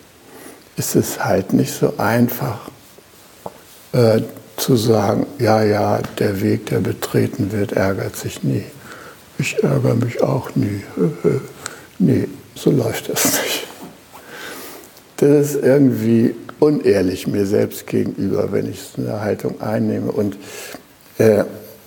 ist 0.76 0.94
es 0.96 1.24
halt 1.24 1.52
nicht 1.52 1.72
so 1.72 1.94
einfach 1.98 2.70
äh, 3.92 4.20
zu 4.56 4.76
sagen, 4.76 5.26
ja, 5.38 5.62
ja, 5.62 6.00
der 6.18 6.40
Weg, 6.40 6.66
der 6.66 6.80
betreten 6.80 7.52
wird, 7.52 7.72
ärgert 7.72 8.16
sich 8.16 8.42
nie. 8.42 8.64
Ich 9.38 9.62
ärgere 9.62 9.94
mich 9.94 10.22
auch 10.22 10.54
nie. 10.54 10.82
nee, 11.98 12.28
so 12.54 12.70
läuft 12.70 13.08
das 13.08 13.24
nicht. 13.24 13.66
Das 15.16 15.54
ist 15.54 15.62
irgendwie 15.62 16.34
unehrlich 16.58 17.26
mir 17.26 17.46
selbst 17.46 17.86
gegenüber, 17.86 18.52
wenn 18.52 18.70
ich 18.70 18.80
so 18.80 19.02
eine 19.02 19.20
Haltung 19.20 19.60
einnehme. 19.60 20.12
Und 20.12 20.36
äh, 21.18 21.44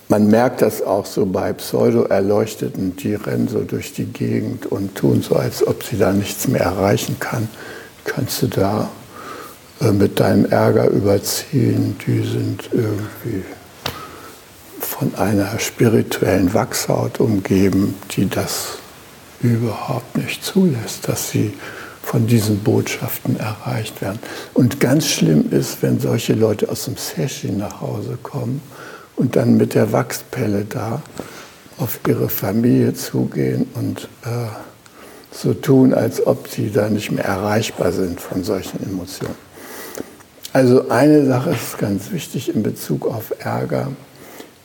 man 0.08 0.28
merkt 0.28 0.62
das 0.62 0.82
auch 0.82 1.06
so 1.06 1.26
bei 1.26 1.52
Pseudo-Erleuchteten, 1.52 2.96
die 2.96 3.14
rennen 3.14 3.48
so 3.48 3.60
durch 3.60 3.92
die 3.92 4.04
Gegend 4.04 4.66
und 4.66 4.94
tun 4.94 5.22
so, 5.22 5.34
als 5.34 5.66
ob 5.66 5.82
sie 5.82 5.98
da 5.98 6.12
nichts 6.12 6.46
mehr 6.48 6.62
erreichen 6.62 7.16
kann. 7.18 7.48
Kannst 8.04 8.42
du 8.42 8.46
da 8.46 8.88
äh, 9.80 9.90
mit 9.90 10.20
deinem 10.20 10.46
Ärger 10.46 10.88
überziehen? 10.88 11.96
Die 12.06 12.22
sind 12.22 12.70
irgendwie 12.72 13.44
von 14.78 15.14
einer 15.16 15.58
spirituellen 15.58 16.54
Wachshaut 16.54 17.18
umgeben, 17.18 17.96
die 18.16 18.28
das 18.28 18.78
überhaupt 19.42 20.16
nicht 20.16 20.44
zulässt, 20.44 21.08
dass 21.08 21.30
sie 21.30 21.52
von 22.02 22.28
diesen 22.28 22.60
Botschaften 22.60 23.36
erreicht 23.38 24.00
werden. 24.00 24.20
Und 24.54 24.78
ganz 24.78 25.08
schlimm 25.08 25.50
ist, 25.50 25.82
wenn 25.82 25.98
solche 25.98 26.34
Leute 26.34 26.68
aus 26.68 26.84
dem 26.84 26.96
Session 26.96 27.58
nach 27.58 27.80
Hause 27.80 28.16
kommen 28.22 28.62
und 29.16 29.36
dann 29.36 29.56
mit 29.56 29.74
der 29.74 29.92
Wachspelle 29.92 30.64
da 30.68 31.02
auf 31.78 32.00
ihre 32.06 32.28
Familie 32.28 32.94
zugehen 32.94 33.66
und 33.74 34.08
äh, 34.24 34.48
so 35.30 35.52
tun, 35.52 35.92
als 35.92 36.26
ob 36.26 36.48
sie 36.48 36.70
da 36.70 36.88
nicht 36.88 37.10
mehr 37.10 37.24
erreichbar 37.24 37.92
sind 37.92 38.20
von 38.20 38.44
solchen 38.44 38.82
Emotionen. 38.82 39.34
Also 40.52 40.88
eine 40.88 41.26
Sache 41.26 41.50
ist 41.50 41.76
ganz 41.78 42.10
wichtig 42.12 42.54
in 42.54 42.62
Bezug 42.62 43.06
auf 43.06 43.34
Ärger. 43.40 43.88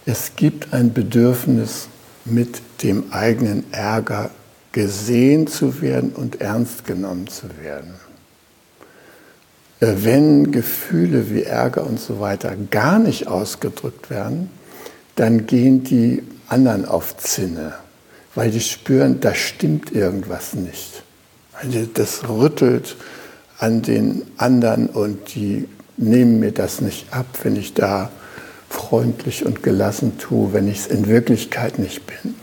Es 0.06 0.32
gibt 0.38 0.74
ein 0.74 0.94
Bedürfnis, 0.94 1.88
mit 2.24 2.62
dem 2.84 3.12
eigenen 3.12 3.66
Ärger 3.74 4.30
gesehen 4.72 5.48
zu 5.48 5.82
werden 5.82 6.12
und 6.12 6.40
ernst 6.40 6.86
genommen 6.86 7.28
zu 7.28 7.48
werden. 7.62 7.94
Äh, 9.82 9.96
wenn 10.04 10.52
Gefühle 10.52 11.30
wie 11.30 11.44
Ärger 11.44 11.86
und 11.86 12.00
so 12.00 12.20
weiter 12.22 12.56
gar 12.70 13.00
nicht 13.00 13.28
ausgedrückt 13.28 14.10
werden, 14.10 14.50
dann 15.16 15.46
gehen 15.46 15.84
die 15.84 16.24
anderen 16.48 16.86
auf 16.86 17.18
Zinne, 17.18 17.74
weil 18.34 18.52
die 18.52 18.62
spüren, 18.62 19.20
da 19.20 19.34
stimmt 19.34 19.92
irgendwas 19.92 20.54
nicht. 20.54 21.04
Also 21.54 21.86
das 21.94 22.28
rüttelt 22.30 22.96
an 23.58 23.82
den 23.82 24.24
anderen 24.38 24.88
und 24.88 25.36
die 25.36 25.68
nehmen 25.98 26.40
mir 26.40 26.52
das 26.52 26.82
nicht 26.82 27.14
ab, 27.14 27.28
wenn 27.44 27.56
ich 27.56 27.74
da 27.74 28.10
freundlich 28.70 29.46
und 29.46 29.62
gelassen 29.64 30.18
tue, 30.18 30.54
wenn 30.54 30.68
ich 30.68 30.80
es 30.80 30.88
in 30.88 31.08
Wirklichkeit 31.08 31.78
nicht 31.78 32.06
bin. 32.08 32.36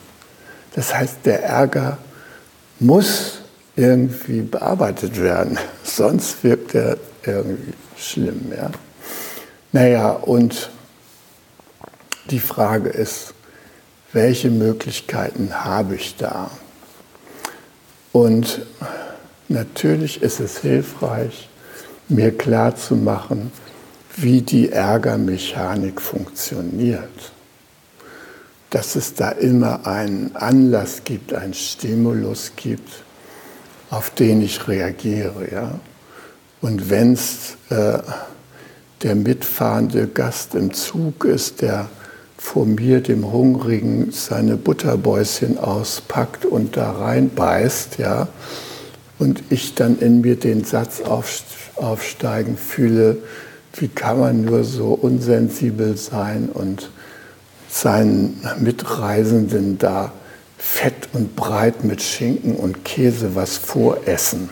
Das 0.75 0.95
heißt, 0.95 1.19
der 1.25 1.43
Ärger 1.43 1.99
muss 2.79 3.39
irgendwie 3.79 4.43
bearbeitet 4.43 5.21
werden, 5.23 5.57
sonst 5.85 6.43
wirkt 6.43 6.75
er 6.75 6.99
irgendwie 7.25 7.75
schlimm. 7.97 8.53
Ja? 8.55 8.71
Naja, 9.73 10.11
und 10.11 10.71
die 12.31 12.41
Frage 12.41 12.89
ist, 12.89 13.35
welche 14.13 14.51
Möglichkeiten 14.51 15.65
habe 15.65 15.95
ich 15.95 16.17
da? 16.17 16.51
Und 18.13 18.63
natürlich 19.49 20.23
ist 20.23 20.41
es 20.41 20.59
hilfreich, 20.59 21.49
mir 22.09 22.37
klarzumachen, 22.37 23.53
wie 24.17 24.43
die 24.43 24.73
Ärgermechanik 24.73 26.01
funktioniert. 26.01 27.33
Dass 28.71 28.97
es 28.97 29.15
da 29.15 29.31
immer 29.31 29.87
einen 29.87 30.35
Anlass 30.35 31.05
gibt, 31.05 31.33
einen 31.33 31.55
Stimulus 31.55 32.53
gibt, 32.57 33.05
auf 33.91 34.11
den 34.11 34.43
ich 34.43 34.69
reagiere. 34.69 35.49
Ja? 35.51 35.81
Und 36.61 36.91
wenn 36.91 37.13
es 37.13 37.57
äh, 37.71 37.99
der 39.03 39.15
mitfahrende 39.15 40.07
Gast 40.09 40.55
im 40.55 40.73
Zug 40.73 41.25
ist, 41.25 41.63
der 41.63 41.89
vor 42.37 42.67
mir, 42.67 43.01
dem 43.01 43.33
Hungrigen, 43.33 44.13
seine 44.13 44.57
Butterbäuschen 44.57 45.59
auspackt 45.59 46.45
und 46.45 46.77
da 46.77 46.93
reinbeißt, 46.93 47.99
ja, 47.99 48.29
und 49.19 49.43
ich 49.51 49.75
dann 49.75 49.99
in 49.99 50.21
mir 50.21 50.37
den 50.37 50.65
Satz 50.65 51.03
aufsteigen 51.75 52.57
fühle, 52.57 53.19
wie 53.75 53.89
kann 53.89 54.21
man 54.21 54.45
nur 54.45 54.63
so 54.63 54.93
unsensibel 54.95 55.97
sein 55.97 56.49
und 56.53 56.91
seinen 57.69 58.41
Mitreisenden 58.61 59.79
da 59.79 60.13
fett 60.59 61.09
und 61.13 61.37
breit 61.37 61.85
mit 61.85 62.03
Schinken 62.03 62.57
und 62.57 62.85
Käse 62.85 63.35
was 63.35 63.57
voressen, 63.57 64.51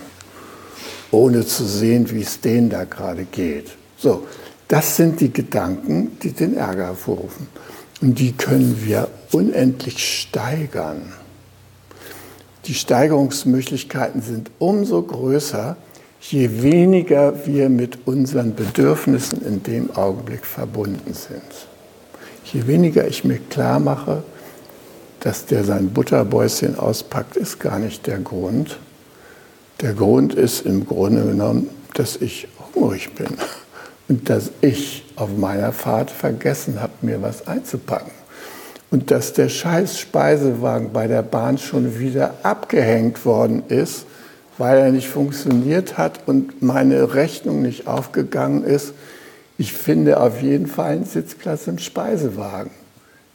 ohne 1.11 1.45
zu 1.45 1.64
sehen, 1.64 2.11
wie 2.11 2.23
es 2.23 2.40
denen 2.40 2.71
da 2.71 2.85
gerade 2.85 3.25
geht. 3.25 3.73
So, 3.99 4.27
das 4.69 4.97
sind 4.97 5.21
die 5.21 5.33
Gedanken, 5.33 6.16
die 6.23 6.33
den 6.33 6.57
Ärger 6.57 6.87
hervorrufen. 6.87 7.49
Und 8.01 8.19
die 8.19 8.33
können 8.33 8.83
wir 8.85 9.09
unendlich 9.33 10.23
steigern. 10.23 11.12
Die 12.66 12.75
Steigerungsmöglichkeiten 12.75 14.23
sind 14.23 14.51
umso 14.59 15.03
größer, 15.03 15.77
je 16.21 16.62
weniger 16.62 17.47
wir 17.47 17.69
mit 17.69 18.07
unseren 18.07 18.55
Bedürfnissen 18.55 19.45
in 19.47 19.62
dem 19.62 19.97
Augenblick 19.97 20.45
verbunden 20.45 21.14
sind. 21.14 21.69
Je 22.45 22.66
weniger 22.66 23.07
ich 23.07 23.25
mir 23.25 23.38
klar 23.38 23.81
mache, 23.81 24.25
dass 25.26 25.44
der 25.44 25.64
sein 25.64 25.90
Butterbäuschen 25.90 26.78
auspackt, 26.78 27.36
ist 27.36 27.58
gar 27.58 27.80
nicht 27.80 28.06
der 28.06 28.20
Grund, 28.20 28.78
Der 29.80 29.92
Grund 29.92 30.34
ist 30.34 30.64
im 30.64 30.86
Grunde 30.86 31.24
genommen, 31.24 31.68
dass 31.94 32.14
ich 32.14 32.46
hungrig 32.76 33.12
bin 33.16 33.26
und 34.08 34.30
dass 34.30 34.52
ich 34.60 35.04
auf 35.16 35.36
meiner 35.36 35.72
Fahrt 35.72 36.12
vergessen 36.12 36.80
habe, 36.80 36.92
mir 37.02 37.22
was 37.22 37.48
einzupacken. 37.48 38.12
Und 38.92 39.10
dass 39.10 39.32
der 39.32 39.48
scheiß 39.48 39.98
Speisewagen 39.98 40.92
bei 40.92 41.08
der 41.08 41.22
Bahn 41.22 41.58
schon 41.58 41.98
wieder 41.98 42.34
abgehängt 42.44 43.26
worden 43.26 43.64
ist, 43.66 44.06
weil 44.58 44.78
er 44.78 44.92
nicht 44.92 45.08
funktioniert 45.08 45.98
hat 45.98 46.20
und 46.26 46.62
meine 46.62 47.14
Rechnung 47.14 47.62
nicht 47.62 47.88
aufgegangen 47.88 48.62
ist. 48.62 48.94
Ich 49.58 49.72
finde 49.72 50.20
auf 50.20 50.40
jeden 50.40 50.68
Fall 50.68 50.92
einen 50.92 51.04
Sitzplatz 51.04 51.66
im 51.66 51.78
Speisewagen. 51.78 52.70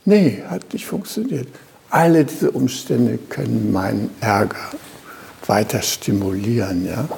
Nee, 0.05 0.41
hat 0.47 0.71
nicht 0.71 0.85
funktioniert. 0.85 1.49
Alle 1.91 2.23
diese 2.23 2.51
Umstände 2.51 3.19
können 3.29 3.71
meinen 3.71 4.09
Ärger 4.21 4.71
weiter 5.45 5.81
stimulieren. 5.81 6.87
Ja? 6.87 7.09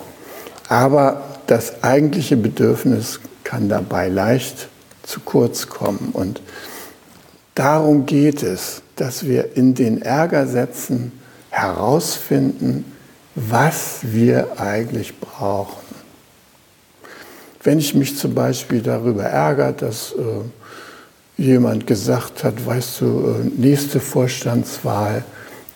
Aber 0.67 1.23
das 1.45 1.83
eigentliche 1.83 2.35
Bedürfnis 2.35 3.19
kann 3.43 3.69
dabei 3.69 4.09
leicht 4.09 4.67
zu 5.03 5.19
kurz 5.19 5.67
kommen. 5.67 6.09
Und 6.13 6.41
darum 7.53 8.07
geht 8.07 8.41
es, 8.41 8.81
dass 8.95 9.27
wir 9.27 9.55
in 9.55 9.75
den 9.75 10.01
Ärgersätzen 10.01 11.11
herausfinden, 11.51 12.85
was 13.35 13.99
wir 14.01 14.59
eigentlich 14.59 15.19
brauchen. 15.19 15.83
Wenn 17.61 17.77
ich 17.77 17.93
mich 17.93 18.17
zum 18.17 18.33
Beispiel 18.33 18.81
darüber 18.81 19.23
ärgere, 19.23 19.73
dass 19.73 20.13
äh, 20.13 20.41
jemand 21.37 21.87
gesagt 21.87 22.43
hat, 22.43 22.65
weißt 22.65 23.01
du, 23.01 23.05
äh, 23.05 23.61
nächste 23.61 23.99
Vorstandswahl 23.99 25.23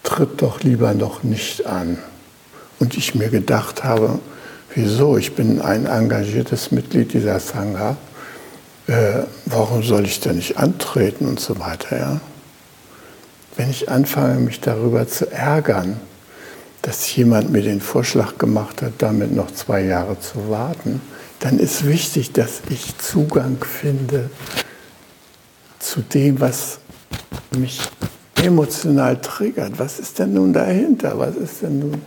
tritt 0.04 0.42
doch 0.42 0.62
lieber 0.62 0.94
noch 0.94 1.24
nicht 1.24 1.66
an. 1.66 1.98
Und 2.80 2.96
ich 2.96 3.16
mir 3.16 3.30
gedacht 3.30 3.84
habe, 3.84 4.20
wieso, 4.76 5.18
ich 5.18 5.34
bin 5.36 5.62
ein 5.62 5.86
engagiertes 5.86 6.72
Mitglied 6.72 7.14
dieser 7.14 7.40
Sangha, 7.40 7.98
äh, 8.88 9.24
warum 9.46 9.84
soll 9.84 10.06
ich 10.06 10.20
denn 10.20 10.38
nicht 10.38 10.58
antreten 10.58 11.26
und 11.26 11.40
so 11.40 11.60
weiter. 11.60 11.98
Ja? 11.98 12.22
Wenn 13.56 13.70
ich 13.70 13.90
anfange, 13.90 14.40
mich 14.40 14.62
darüber 14.62 15.08
zu 15.08 15.30
ärgern, 15.32 16.00
dass 16.84 17.14
jemand 17.16 17.52
mir 17.52 17.64
den 17.64 17.82
Vorschlag 17.82 18.38
gemacht 18.38 18.82
hat, 18.82 18.94
damit 19.00 19.36
noch 19.36 19.52
zwei 19.52 19.82
Jahre 19.82 20.20
zu 20.20 20.50
warten, 20.50 21.02
dann 21.40 21.60
ist 21.60 21.86
wichtig, 21.86 22.32
dass 22.32 22.62
ich 22.70 22.98
Zugang 22.98 23.58
finde 23.62 24.30
zu 25.80 26.02
dem, 26.02 26.40
was 26.40 26.80
mich 27.58 27.80
emotional 28.36 29.20
triggert. 29.22 29.80
Was 29.80 30.00
ist 30.00 30.20
denn 30.20 30.34
nun 30.34 30.54
dahinter? 30.54 31.18
Was 31.18 31.36
ist 31.36 31.62
denn 31.62 31.80
nun 31.80 32.02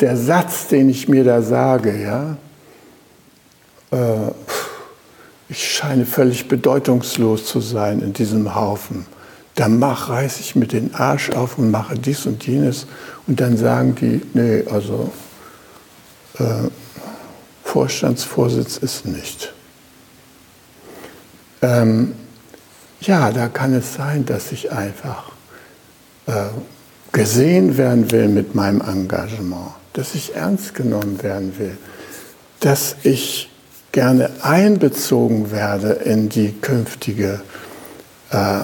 der 0.00 0.16
Satz, 0.16 0.68
den 0.68 0.88
ich 0.88 1.08
mir 1.08 1.24
da 1.24 1.42
sage? 1.42 2.00
Ja? 2.02 2.36
Äh, 3.90 4.32
ich 5.48 5.72
scheine 5.72 6.06
völlig 6.06 6.48
bedeutungslos 6.48 7.46
zu 7.46 7.60
sein 7.60 8.00
in 8.00 8.12
diesem 8.12 8.54
Haufen. 8.54 9.06
Da 9.54 9.68
mach, 9.68 10.08
reiß 10.08 10.40
ich 10.40 10.56
mir 10.56 10.66
den 10.66 10.94
Arsch 10.94 11.30
auf 11.30 11.58
und 11.58 11.70
mache 11.70 11.96
dies 11.96 12.26
und 12.26 12.44
jenes. 12.46 12.86
Und 13.26 13.40
dann 13.40 13.56
sagen 13.56 13.94
die, 13.94 14.20
nee, 14.32 14.64
also 14.68 15.12
äh, 16.38 16.68
Vorstandsvorsitz 17.62 18.78
ist 18.78 19.06
nicht. 19.06 19.52
Ähm, 21.62 22.14
ja, 23.06 23.30
da 23.30 23.48
kann 23.48 23.74
es 23.74 23.94
sein, 23.94 24.24
dass 24.24 24.52
ich 24.52 24.72
einfach 24.72 25.32
äh, 26.26 26.46
gesehen 27.12 27.76
werden 27.76 28.10
will 28.10 28.28
mit 28.28 28.54
meinem 28.54 28.80
Engagement, 28.80 29.72
dass 29.92 30.14
ich 30.14 30.34
ernst 30.34 30.74
genommen 30.74 31.22
werden 31.22 31.58
will, 31.58 31.76
dass 32.60 32.96
ich 33.02 33.50
gerne 33.92 34.30
einbezogen 34.42 35.52
werde 35.52 35.92
in 35.92 36.28
die 36.28 36.52
künftige 36.52 37.40
äh, 38.30 38.60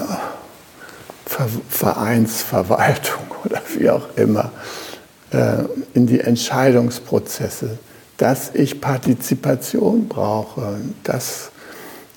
Vereinsverwaltung 1.69 3.23
oder 3.45 3.61
wie 3.77 3.89
auch 3.89 4.17
immer, 4.17 4.51
äh, 5.31 5.63
in 5.93 6.07
die 6.07 6.19
Entscheidungsprozesse, 6.19 7.79
dass 8.17 8.51
ich 8.53 8.81
Partizipation 8.81 10.07
brauche, 10.09 10.81
dass 11.03 11.51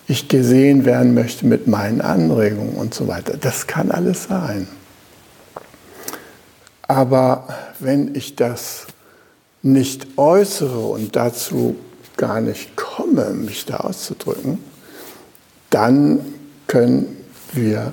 ich 0.06 0.28
gesehen 0.28 0.84
werden 0.84 1.14
möchte 1.14 1.46
mit 1.46 1.66
meinen 1.66 2.00
Anregungen 2.00 2.74
und 2.74 2.94
so 2.94 3.08
weiter. 3.08 3.36
Das 3.36 3.66
kann 3.66 3.90
alles 3.90 4.24
sein. 4.24 4.68
Aber 6.82 7.48
wenn 7.80 8.14
ich 8.14 8.36
das 8.36 8.86
nicht 9.62 10.06
äußere 10.18 10.80
und 10.80 11.16
dazu 11.16 11.76
gar 12.16 12.40
nicht 12.40 12.76
komme, 12.76 13.30
mich 13.30 13.64
da 13.64 13.78
auszudrücken, 13.78 14.58
dann 15.70 16.20
können 16.66 17.16
wir 17.52 17.92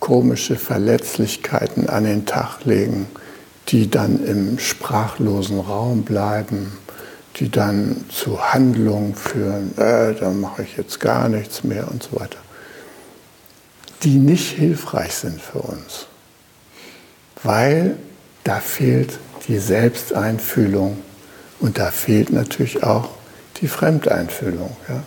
komische 0.00 0.56
Verletzlichkeiten 0.56 1.88
an 1.88 2.04
den 2.04 2.26
Tag 2.26 2.64
legen, 2.64 3.06
die 3.68 3.90
dann 3.90 4.24
im 4.24 4.58
sprachlosen 4.58 5.60
Raum 5.60 6.02
bleiben, 6.02 6.72
die 7.36 7.50
dann 7.50 8.04
zu 8.08 8.52
Handlungen 8.52 9.14
führen, 9.14 9.76
äh, 9.78 10.14
dann 10.14 10.40
mache 10.40 10.62
ich 10.62 10.76
jetzt 10.76 11.00
gar 11.00 11.28
nichts 11.28 11.64
mehr 11.64 11.90
und 11.90 12.02
so 12.02 12.20
weiter, 12.20 12.38
die 14.02 14.16
nicht 14.16 14.52
hilfreich 14.52 15.14
sind 15.14 15.40
für 15.40 15.58
uns, 15.58 16.06
weil 17.42 17.96
da 18.44 18.60
fehlt 18.60 19.18
die 19.48 19.58
Selbsteinfühlung 19.58 20.98
und 21.60 21.78
da 21.78 21.90
fehlt 21.90 22.30
natürlich 22.30 22.82
auch 22.82 23.10
die 23.60 23.68
Fremdeinfühlung. 23.68 24.76
Ja? 24.88 25.02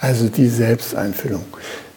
Also 0.00 0.28
die 0.28 0.48
Selbsteinfühlung. 0.48 1.44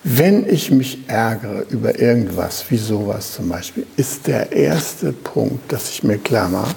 Wenn 0.04 0.48
ich 0.48 0.72
mich 0.72 1.00
ärgere 1.08 1.66
über 1.70 2.00
irgendwas, 2.00 2.66
wie 2.70 2.78
sowas 2.78 3.34
zum 3.34 3.50
Beispiel, 3.50 3.86
ist 3.98 4.28
der 4.28 4.52
erste 4.54 5.12
Punkt, 5.12 5.72
dass 5.72 5.90
ich 5.90 6.04
mir 6.04 6.18
klar 6.18 6.48
mache, 6.48 6.76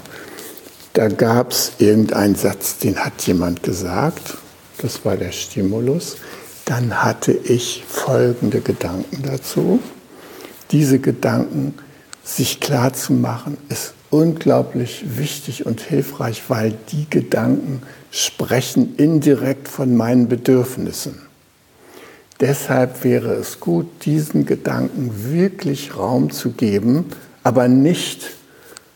da 0.92 1.08
gab 1.08 1.52
es 1.52 1.72
irgendeinen 1.78 2.34
Satz, 2.34 2.78
den 2.78 2.96
hat 2.96 3.22
jemand 3.26 3.62
gesagt, 3.62 4.36
das 4.78 5.04
war 5.04 5.16
der 5.16 5.32
Stimulus. 5.32 6.16
Dann 6.64 7.02
hatte 7.02 7.32
ich 7.32 7.84
folgende 7.88 8.60
Gedanken 8.60 9.22
dazu. 9.22 9.80
Diese 10.70 10.98
Gedanken 10.98 11.74
sich 12.24 12.60
klar 12.60 12.92
zu 12.92 13.12
machen, 13.12 13.56
ist 13.68 13.94
unglaublich 14.10 15.04
wichtig 15.16 15.66
und 15.66 15.80
hilfreich, 15.80 16.42
weil 16.48 16.74
die 16.90 17.08
Gedanken 17.08 17.82
sprechen 18.10 18.96
indirekt 18.96 19.68
von 19.68 19.96
meinen 19.96 20.28
Bedürfnissen. 20.28 21.20
Deshalb 22.40 23.04
wäre 23.04 23.34
es 23.34 23.60
gut, 23.60 23.86
diesen 24.04 24.46
Gedanken 24.46 25.30
wirklich 25.30 25.96
Raum 25.96 26.30
zu 26.30 26.52
geben, 26.52 27.06
aber 27.42 27.68
nicht 27.68 28.30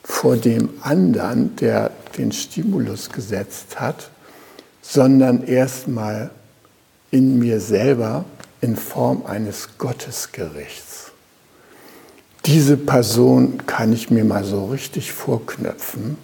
vor 0.05 0.37
dem 0.37 0.69
anderen, 0.83 1.57
der 1.57 1.91
den 2.17 2.31
Stimulus 2.31 3.11
gesetzt 3.11 3.81
hat, 3.81 4.11
sondern 4.83 5.43
erstmal 5.43 6.31
in 7.11 7.39
mir 7.39 7.59
selber 7.59 8.25
in 8.61 8.77
Form 8.77 9.25
eines 9.27 9.71
Gottesgerichts. 9.79 11.13
Diese 12.45 12.77
Person 12.77 13.67
kann 13.67 13.93
ich 13.93 14.11
mir 14.11 14.25
mal 14.25 14.45
so 14.45 14.67
richtig 14.67 15.13
vorknöpfen 15.13 16.19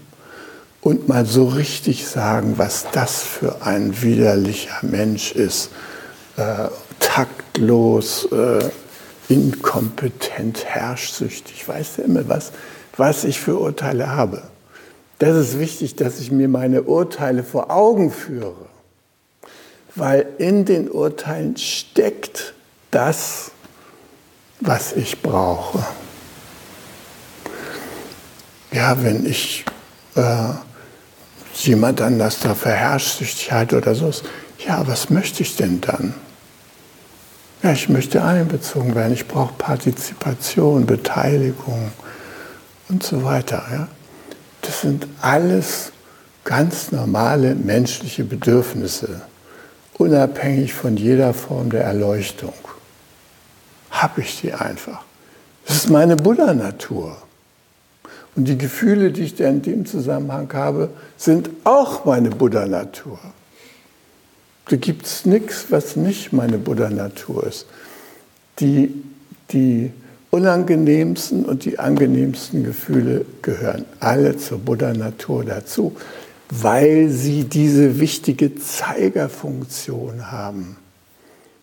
und 0.82 1.08
mal 1.08 1.24
so 1.24 1.46
richtig 1.48 2.06
sagen, 2.06 2.54
was 2.58 2.86
das 2.92 3.22
für 3.22 3.62
ein 3.62 4.02
widerlicher 4.02 4.78
Mensch 4.82 5.32
ist. 5.32 5.70
Äh, 6.36 6.68
taktlos, 6.98 8.28
äh, 8.32 8.68
inkompetent, 9.28 10.64
herrschsüchtig, 10.66 11.66
weiß 11.66 11.96
der 11.96 12.04
immer 12.06 12.28
was, 12.28 12.52
was 13.00 13.24
ich 13.24 13.40
für 13.40 13.58
Urteile 13.58 14.10
habe. 14.10 14.42
Das 15.18 15.34
ist 15.34 15.58
wichtig, 15.58 15.96
dass 15.96 16.20
ich 16.20 16.30
mir 16.30 16.48
meine 16.48 16.82
Urteile 16.82 17.42
vor 17.42 17.70
Augen 17.70 18.12
führe, 18.12 18.66
weil 19.96 20.26
in 20.36 20.66
den 20.66 20.90
Urteilen 20.90 21.56
steckt 21.56 22.52
das, 22.90 23.52
was 24.60 24.92
ich 24.92 25.22
brauche. 25.22 25.84
Ja, 28.70 29.02
wenn 29.02 29.24
ich 29.24 29.64
äh, 30.14 30.50
jemand 31.54 32.02
anders 32.02 32.40
da 32.40 32.54
für 32.54 32.70
Herrschsüchtigkeit 32.70 33.72
oder 33.72 33.94
so 33.94 34.12
ja, 34.66 34.86
was 34.86 35.08
möchte 35.08 35.42
ich 35.42 35.56
denn 35.56 35.80
dann? 35.80 36.12
Ja, 37.62 37.72
ich 37.72 37.88
möchte 37.88 38.22
einbezogen 38.22 38.94
werden, 38.94 39.14
ich 39.14 39.26
brauche 39.26 39.54
Partizipation, 39.54 40.84
Beteiligung 40.84 41.92
und 42.90 43.02
so 43.02 43.24
weiter. 43.24 43.62
Ja? 43.70 43.88
Das 44.62 44.82
sind 44.82 45.06
alles 45.20 45.92
ganz 46.44 46.92
normale 46.92 47.54
menschliche 47.54 48.24
Bedürfnisse, 48.24 49.22
unabhängig 49.98 50.74
von 50.74 50.96
jeder 50.96 51.32
Form 51.32 51.70
der 51.70 51.84
Erleuchtung. 51.84 52.54
Habe 53.90 54.22
ich 54.22 54.40
die 54.40 54.52
einfach. 54.52 55.02
Das 55.66 55.76
ist 55.76 55.90
meine 55.90 56.16
Buddha-Natur. 56.16 57.16
Und 58.36 58.44
die 58.44 58.58
Gefühle, 58.58 59.10
die 59.12 59.22
ich 59.22 59.34
da 59.34 59.48
in 59.48 59.62
dem 59.62 59.86
Zusammenhang 59.86 60.52
habe, 60.52 60.90
sind 61.16 61.50
auch 61.64 62.04
meine 62.04 62.30
Buddha-Natur. 62.30 63.18
Da 64.68 64.76
gibt 64.76 65.06
es 65.06 65.26
nichts, 65.26 65.66
was 65.70 65.96
nicht 65.96 66.32
meine 66.32 66.58
Buddha-Natur 66.58 67.46
ist. 67.46 67.66
Die, 68.60 68.94
die 69.50 69.92
unangenehmsten 70.30 71.44
und 71.44 71.64
die 71.64 71.78
angenehmsten 71.78 72.64
Gefühle 72.64 73.24
gehören 73.42 73.84
alle 73.98 74.36
zur 74.36 74.58
Buddha-Natur 74.58 75.44
dazu, 75.44 75.96
weil 76.50 77.08
sie 77.08 77.44
diese 77.44 78.00
wichtige 78.00 78.54
Zeigerfunktion 78.56 80.30
haben. 80.30 80.76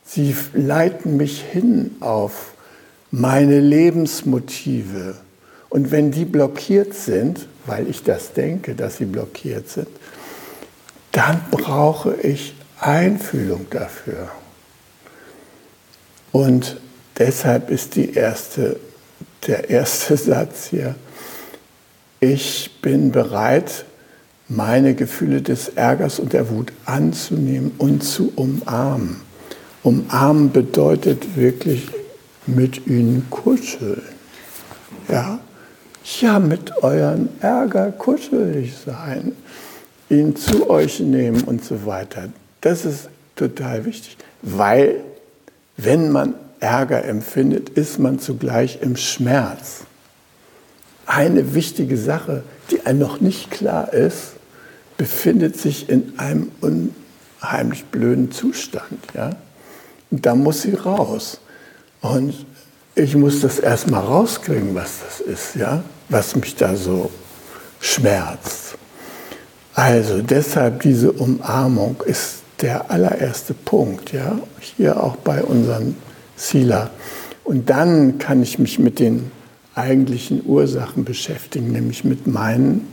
Sie 0.05 0.35
leiten 0.53 1.17
mich 1.17 1.41
hin 1.41 1.95
auf 1.99 2.53
meine 3.11 3.59
Lebensmotive. 3.59 5.15
Und 5.69 5.91
wenn 5.91 6.11
die 6.11 6.25
blockiert 6.25 6.93
sind, 6.93 7.47
weil 7.65 7.89
ich 7.89 8.03
das 8.03 8.33
denke, 8.33 8.75
dass 8.75 8.97
sie 8.97 9.05
blockiert 9.05 9.69
sind, 9.69 9.89
dann 11.11 11.41
brauche 11.51 12.15
ich 12.15 12.55
Einfühlung 12.79 13.65
dafür. 13.69 14.29
Und 16.31 16.77
deshalb 17.17 17.69
ist 17.69 17.95
die 17.95 18.13
erste, 18.13 18.79
der 19.47 19.69
erste 19.69 20.17
Satz 20.17 20.67
hier, 20.69 20.95
ich 22.19 22.79
bin 22.81 23.11
bereit, 23.11 23.85
meine 24.47 24.95
Gefühle 24.95 25.41
des 25.41 25.69
Ärgers 25.69 26.19
und 26.19 26.33
der 26.33 26.49
Wut 26.49 26.71
anzunehmen 26.85 27.71
und 27.77 28.03
zu 28.03 28.31
umarmen. 28.35 29.21
Umarmen 29.83 30.51
bedeutet 30.51 31.35
wirklich 31.35 31.89
mit 32.45 32.87
ihnen 32.87 33.27
kuscheln. 33.29 34.01
Ja, 35.09 35.39
ja 36.21 36.39
mit 36.39 36.81
euren 36.81 37.29
Ärger 37.41 37.91
kuschelig 37.91 38.73
sein, 38.85 39.33
ihn 40.09 40.35
zu 40.35 40.69
euch 40.69 41.01
nehmen 41.01 41.43
und 41.43 41.63
so 41.63 41.85
weiter. 41.85 42.29
Das 42.61 42.85
ist 42.85 43.09
total 43.35 43.85
wichtig, 43.85 44.17
weil 44.41 45.01
wenn 45.75 46.09
man 46.11 46.33
Ärger 46.59 47.05
empfindet, 47.05 47.69
ist 47.69 47.99
man 47.99 48.19
zugleich 48.19 48.79
im 48.81 48.97
Schmerz. 48.97 49.81
Eine 51.05 51.53
wichtige 51.53 51.97
Sache, 51.97 52.43
die 52.71 52.85
einem 52.85 52.99
noch 52.99 53.21
nicht 53.21 53.51
klar 53.51 53.93
ist, 53.93 54.33
befindet 54.97 55.57
sich 55.57 55.89
in 55.89 56.13
einem 56.17 56.51
unheimlich 56.61 57.85
blöden 57.85 58.31
Zustand. 58.31 58.99
Ja? 59.13 59.31
Und 60.11 60.25
da 60.25 60.35
muss 60.35 60.63
sie 60.63 60.73
raus. 60.73 61.39
Und 62.01 62.45
ich 62.95 63.15
muss 63.15 63.41
das 63.41 63.59
erstmal 63.59 64.03
rauskriegen, 64.03 64.73
was 64.75 64.99
das 65.05 65.19
ist, 65.21 65.55
ja? 65.55 65.83
was 66.09 66.35
mich 66.35 66.55
da 66.55 66.75
so 66.75 67.11
schmerzt. 67.79 68.75
Also 69.73 70.21
deshalb 70.21 70.81
diese 70.81 71.11
Umarmung 71.11 72.01
ist 72.05 72.37
der 72.61 72.89
allererste 72.89 73.53
Punkt, 73.53 74.11
ja, 74.11 74.39
hier 74.59 75.03
auch 75.03 75.17
bei 75.17 75.43
unserem 75.43 75.95
Sila. 76.37 76.91
Und 77.43 77.69
dann 77.69 78.19
kann 78.19 78.41
ich 78.41 78.59
mich 78.59 78.79
mit 78.79 78.99
den 78.99 79.31
eigentlichen 79.75 80.45
Ursachen 80.45 81.03
beschäftigen, 81.03 81.71
nämlich 81.71 82.03
mit 82.03 82.27
meinen 82.27 82.87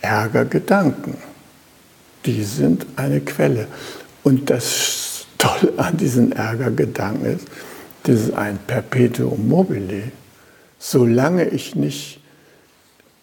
Ärgergedanken. 0.00 1.14
Die 2.26 2.42
sind 2.44 2.86
eine 2.96 3.20
Quelle. 3.20 3.68
Und 4.24 4.50
das 4.50 5.26
Tolle 5.38 5.72
an 5.76 5.96
diesen 5.96 6.32
Ärgergedanken 6.32 7.36
ist, 7.36 7.46
das 8.02 8.20
ist 8.20 8.34
ein 8.34 8.58
Perpetuum 8.66 9.48
mobile. 9.48 10.10
Solange 10.78 11.48
ich 11.48 11.74
nicht 11.74 12.20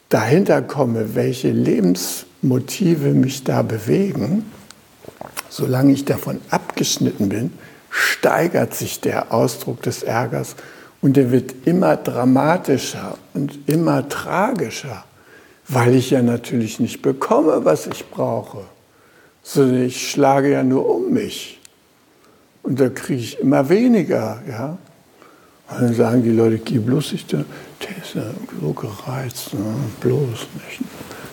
dahinter 0.09 0.61
komme, 0.61 1.15
welche 1.15 1.51
Lebensmotive 1.51 3.09
mich 3.09 3.43
da 3.43 3.61
bewegen, 3.61 4.45
solange 5.49 5.93
ich 5.93 6.05
davon 6.05 6.39
abgeschnitten 6.49 7.29
bin, 7.29 7.53
steigert 7.95 8.73
sich 8.73 8.99
der 8.99 9.33
Ausdruck 9.33 9.81
des 9.81 10.03
Ärgers 10.03 10.55
und 11.01 11.17
er 11.17 11.31
wird 11.31 11.55
immer 11.65 11.95
dramatischer 11.95 13.17
und 13.33 13.69
immer 13.69 14.09
tragischer, 14.09 15.05
weil 15.69 15.95
ich 15.95 16.09
ja 16.11 16.21
natürlich 16.21 16.79
nicht 16.79 17.01
bekomme, 17.01 17.63
was 17.63 17.87
ich 17.87 18.05
brauche, 18.09 18.65
sondern 19.43 19.83
ich 19.83 20.11
schlage 20.11 20.51
ja 20.51 20.63
nur 20.63 20.89
um 20.93 21.13
mich. 21.13 21.61
Und 22.63 22.81
da 22.81 22.89
kriege 22.89 23.21
ich 23.21 23.39
immer 23.39 23.69
weniger. 23.69 24.41
Ja? 24.49 24.77
Und 25.69 25.81
dann 25.81 25.93
sagen 25.93 26.23
die 26.23 26.31
Leute, 26.31 26.57
geh 26.57 26.79
bloß 26.79 27.13
nicht, 27.13 27.31
der, 27.31 27.45
ist 28.01 28.15
ja 28.15 28.23
so 28.59 28.73
gereizt, 28.73 29.53
ne? 29.53 29.75
bloß 30.01 30.47
nicht, 30.67 30.81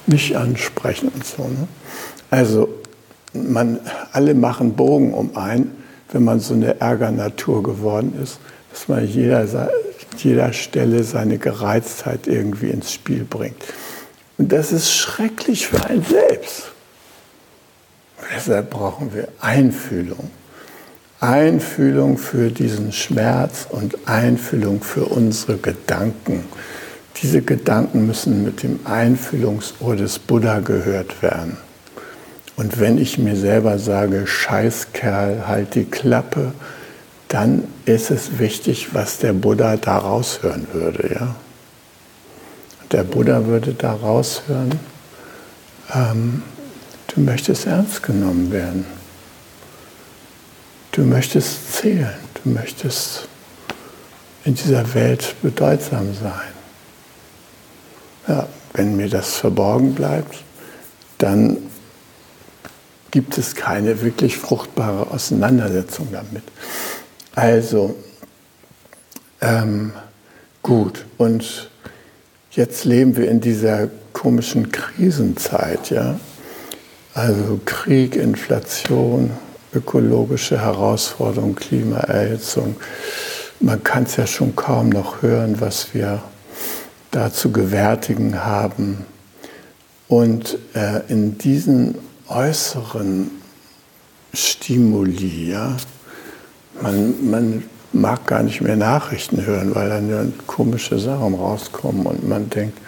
nicht 0.07 0.37
ansprechen 0.37 1.09
und 1.09 1.27
so. 1.27 1.43
Ne? 1.43 1.67
Also 2.31 2.69
man, 3.33 3.81
alle 4.13 4.35
machen 4.35 4.75
Bogen 4.75 5.13
um 5.13 5.37
ein, 5.37 5.82
wenn 6.13 6.25
man 6.25 6.41
so 6.41 6.55
eine 6.55 6.81
Ärgernatur 6.81 7.63
geworden 7.63 8.15
ist, 8.23 8.39
dass 8.71 8.89
man 8.89 9.07
jeder, 9.07 9.71
jeder 10.17 10.53
Stelle 10.53 11.05
seine 11.05 11.39
Gereiztheit 11.39 12.27
irgendwie 12.27 12.71
ins 12.71 12.93
Spiel 12.93 13.25
bringt. 13.25 13.63
Und 14.39 14.53
das 14.53 14.73
ist 14.73 14.93
schrecklich 14.95 15.67
für 15.67 15.85
einen 15.85 16.05
selbst. 16.05 16.73
deshalb 18.35 18.71
brauchen 18.71 19.15
wir 19.15 19.29
Einfühlung. 19.41 20.31
Einfühlung 21.21 22.19
für 22.19 22.51
diesen 22.51 22.93
Schmerz 22.93 23.67
und 23.71 24.09
Einfühlung 24.09 24.83
für 24.83 25.05
unsere 25.05 25.57
Gedanken. 25.57 26.45
Diese 27.23 27.43
Gedanken 27.43 28.07
müssen 28.07 28.43
mit 28.43 28.65
dem 28.65 28.81
Einfühlungsohr 28.85 29.95
des 29.95 30.19
Buddha 30.19 30.59
gehört 30.59 31.23
werden. 31.23 31.57
Und 32.57 32.79
wenn 32.81 32.99
ich 32.99 33.19
mir 33.19 33.37
selber 33.37 33.79
sage, 33.79 34.27
Scheißkerl, 34.27 35.47
halt 35.47 35.75
die 35.75 35.85
Klappe, 35.85 36.53
dann 37.29 37.65
ist 37.87 38.11
es 38.11 38.39
wichtig, 38.39 38.95
was 38.95 39.19
der 39.19 39.33
Buddha 39.33 39.77
da 39.77 39.99
raushören 39.99 40.67
würde. 40.73 41.15
Ja? 41.15 41.35
Der 42.91 43.05
Buddha 43.05 43.47
würde 43.47 43.73
da 43.73 43.95
raushören, 43.95 44.79
ähm, 45.95 46.43
du 47.15 47.21
möchtest 47.21 47.67
ernst 47.67 48.03
genommen 48.03 48.53
werden. 48.53 48.85
Du 50.93 51.03
möchtest 51.03 51.73
zählen, 51.73 52.13
du 52.45 52.51
möchtest 52.51 53.27
in 54.45 54.55
dieser 54.55 54.93
Welt 54.93 55.35
bedeutsam 55.41 56.13
sein. 56.15 56.53
Ja, 58.29 58.47
wenn 58.75 58.97
mir 58.97 59.09
das 59.09 59.37
verborgen 59.37 59.95
bleibt, 59.95 60.37
dann 61.17 61.57
gibt 63.13 63.39
es 63.39 63.55
keine 63.55 64.03
wirklich 64.03 64.37
fruchtbare 64.37 65.11
Auseinandersetzung 65.13 66.09
damit. 66.11 66.43
Also, 67.35 67.95
ähm, 69.41 69.93
gut, 70.63 71.05
und 71.19 71.71
jetzt 72.51 72.85
leben 72.85 73.17
wir 73.17 73.29
in 73.31 73.41
dieser 73.41 73.89
komischen 74.13 74.73
Krisenzeit, 74.73 75.91
ja. 75.91 76.19
Also 77.15 77.61
Krieg, 77.67 78.17
Inflation, 78.17 79.31
ökologische 79.75 80.61
Herausforderung, 80.61 81.55
Klimaerhitzung. 81.55 82.77
Man 83.61 83.85
kann 83.85 84.05
es 84.05 84.17
ja 84.17 84.27
schon 84.27 84.57
kaum 84.57 84.89
noch 84.89 85.21
hören, 85.21 85.61
was 85.61 85.93
wir 85.93 86.23
da 87.11 87.31
zu 87.31 87.53
gewärtigen 87.53 88.43
haben. 88.43 89.05
Und 90.09 90.59
äh, 90.75 91.01
in 91.09 91.37
diesen 91.37 91.97
äußeren 92.35 93.31
Stimuli, 94.35 95.51
ja, 95.51 95.77
man, 96.81 97.31
man 97.31 97.63
mag 97.93 98.27
gar 98.27 98.43
nicht 98.43 98.61
mehr 98.63 98.77
Nachrichten 98.77 99.45
hören, 99.45 99.75
weil 99.75 99.89
dann 99.89 100.09
ja 100.09 100.25
komische 100.47 100.99
Sachen 100.99 101.35
rauskommen 101.35 102.07
und 102.07 102.29
man 102.29 102.49
denkt, 102.49 102.79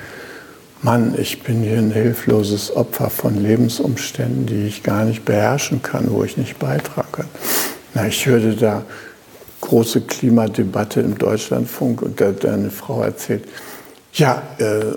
Mann, 0.82 1.14
ich 1.18 1.42
bin 1.42 1.62
hier 1.62 1.78
ein 1.78 1.92
hilfloses 1.92 2.74
Opfer 2.74 3.08
von 3.08 3.42
Lebensumständen, 3.42 4.46
die 4.46 4.66
ich 4.66 4.82
gar 4.82 5.04
nicht 5.04 5.24
beherrschen 5.24 5.82
kann, 5.82 6.10
wo 6.10 6.24
ich 6.24 6.36
nicht 6.36 6.58
beitragen 6.58 7.08
kann. 7.10 7.28
Na, 7.94 8.06
ich 8.06 8.26
hörte 8.26 8.54
da 8.54 8.82
große 9.62 10.02
Klimadebatte 10.02 11.00
im 11.00 11.16
Deutschlandfunk 11.16 12.02
und 12.02 12.20
da 12.20 12.26
hat 12.26 12.44
eine 12.44 12.70
Frau 12.70 13.02
erzählt, 13.02 13.44
ja, 14.12 14.42
äh, 14.58 14.96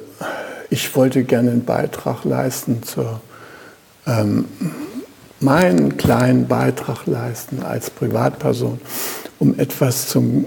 ich 0.69 0.93
wollte 0.93 1.23
gerne 1.23 1.51
einen 1.51 1.63
Beitrag 1.63 2.25
leisten 2.25 2.83
zur, 2.83 3.21
ähm, 4.07 4.45
meinen 5.39 5.97
kleinen 5.97 6.47
Beitrag 6.47 7.05
leisten 7.05 7.61
als 7.61 7.89
Privatperson, 7.89 8.79
um 9.39 9.59
etwas 9.59 10.07
zum, 10.07 10.45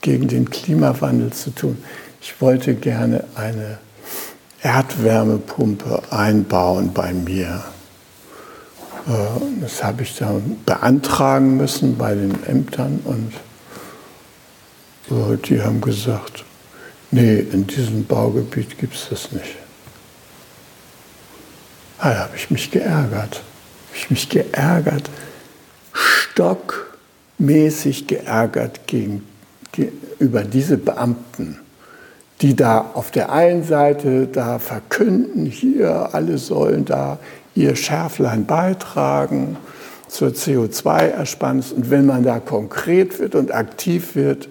gegen 0.00 0.28
den 0.28 0.50
Klimawandel 0.50 1.32
zu 1.32 1.50
tun. 1.50 1.78
Ich 2.20 2.40
wollte 2.40 2.74
gerne 2.74 3.24
eine 3.34 3.78
Erdwärmepumpe 4.62 6.02
einbauen 6.10 6.92
bei 6.92 7.12
mir. 7.12 7.62
Äh, 9.08 9.60
das 9.60 9.82
habe 9.82 10.02
ich 10.02 10.16
dann 10.16 10.58
beantragen 10.66 11.56
müssen 11.56 11.96
bei 11.96 12.14
den 12.14 12.42
Ämtern 12.44 13.00
und 13.04 13.32
äh, 15.10 15.36
die 15.38 15.62
haben 15.62 15.80
gesagt, 15.80 16.44
nee, 17.10 17.38
in 17.38 17.66
diesem 17.66 18.04
Baugebiet 18.04 18.78
gibt 18.78 18.94
es 18.94 19.08
das 19.08 19.32
nicht. 19.32 19.59
Ah, 22.02 22.14
da 22.14 22.20
habe 22.20 22.36
ich 22.36 22.50
mich 22.50 22.70
geärgert. 22.70 23.42
Habe 23.88 23.96
ich 23.96 24.10
mich 24.10 24.30
geärgert, 24.30 25.10
stockmäßig 25.92 28.06
geärgert 28.06 28.86
gegen, 28.86 29.26
über 30.18 30.42
diese 30.42 30.78
Beamten, 30.78 31.58
die 32.40 32.56
da 32.56 32.92
auf 32.94 33.10
der 33.10 33.30
einen 33.32 33.64
Seite 33.64 34.28
da 34.28 34.58
verkünden, 34.58 35.44
hier 35.44 36.14
alle 36.14 36.38
sollen 36.38 36.86
da 36.86 37.18
ihr 37.54 37.76
Schärflein 37.76 38.46
beitragen 38.46 39.58
zur 40.08 40.30
CO2-Ersparnis. 40.30 41.72
Und 41.72 41.90
wenn 41.90 42.06
man 42.06 42.22
da 42.22 42.40
konkret 42.40 43.18
wird 43.18 43.34
und 43.34 43.52
aktiv 43.52 44.14
wird, 44.14 44.48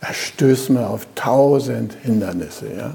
da 0.00 0.12
stößt 0.12 0.70
man 0.70 0.82
auf 0.84 1.06
tausend 1.14 1.94
Hindernisse. 2.02 2.66
Ja? 2.76 2.94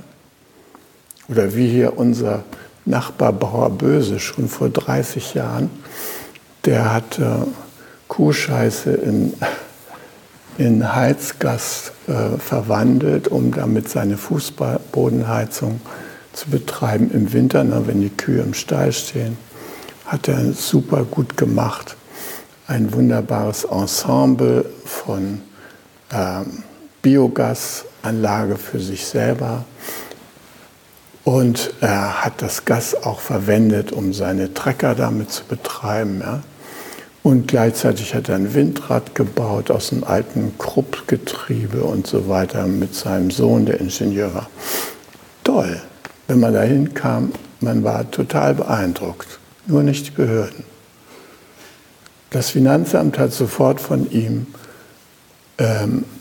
Oder 1.29 1.55
wie 1.55 1.69
hier 1.69 1.97
unser 1.97 2.43
Nachbar 2.87 3.33
Bauer 3.33 3.69
Böse 3.69 4.19
schon 4.19 4.47
vor 4.47 4.69
30 4.69 5.33
Jahren, 5.33 5.69
der 6.65 6.93
hat 6.93 7.19
äh, 7.19 7.45
Kuhscheiße 8.07 8.91
in, 8.91 9.33
in 10.57 10.95
Heizgas 10.95 11.91
äh, 12.07 12.37
verwandelt, 12.37 13.27
um 13.27 13.51
damit 13.51 13.89
seine 13.89 14.17
Fußbodenheizung 14.17 15.81
zu 16.33 16.49
betreiben 16.49 17.11
im 17.13 17.33
Winter, 17.33 17.63
na, 17.63 17.87
wenn 17.87 18.01
die 18.01 18.09
Kühe 18.09 18.41
im 18.41 18.53
Stall 18.53 18.93
stehen. 18.93 19.37
Hat 20.05 20.27
er 20.27 20.53
super 20.53 21.03
gut 21.03 21.35
gemacht. 21.35 21.97
Ein 22.67 22.93
wunderbares 22.93 23.65
Ensemble 23.65 24.65
von 24.85 25.41
ähm, 26.13 26.63
Biogasanlage 27.01 28.57
für 28.57 28.79
sich 28.79 29.05
selber. 29.05 29.65
Und 31.27 31.73
er 31.81 32.23
hat 32.23 32.41
das 32.41 32.63
Gas 32.63 32.95
auch 33.03 33.19
verwendet, 33.19 33.91
um 33.91 34.13
seine 34.13 34.53
Trecker 34.53 34.95
damit 34.95 35.29
zu 35.29 35.43
betreiben. 35.43 36.21
Ja. 36.21 36.41
Und 37.21 37.49
gleichzeitig 37.49 38.15
hat 38.15 38.29
er 38.29 38.35
ein 38.35 38.53
Windrad 38.53 39.13
gebaut 39.13 39.69
aus 39.69 39.91
einem 39.91 40.05
alten 40.05 40.57
Kruppgetriebe 40.57 41.83
und 41.83 42.07
so 42.07 42.29
weiter 42.29 42.65
mit 42.65 42.95
seinem 42.95 43.29
Sohn, 43.29 43.65
der 43.65 43.81
Ingenieur 43.81 44.33
war. 44.33 44.49
Toll. 45.43 45.81
Wenn 46.29 46.39
man 46.39 46.53
dahin 46.53 46.93
kam, 46.93 47.33
man 47.59 47.83
war 47.83 48.09
total 48.09 48.53
beeindruckt. 48.53 49.27
Nur 49.65 49.83
nicht 49.83 50.07
die 50.07 50.11
Behörden. 50.11 50.63
Das 52.29 52.51
Finanzamt 52.51 53.19
hat 53.19 53.33
sofort 53.33 53.81
von 53.81 54.09
ihm 54.11 54.47
ähm, 55.57 56.05
äh, 56.05 56.16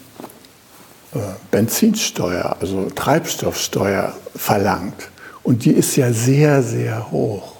Benzinsteuer, 1.50 2.56
also 2.60 2.88
Treibstoffsteuer 2.94 4.14
verlangt. 4.34 5.10
Und 5.42 5.64
die 5.64 5.72
ist 5.72 5.96
ja 5.96 6.12
sehr, 6.12 6.62
sehr 6.62 7.10
hoch. 7.10 7.54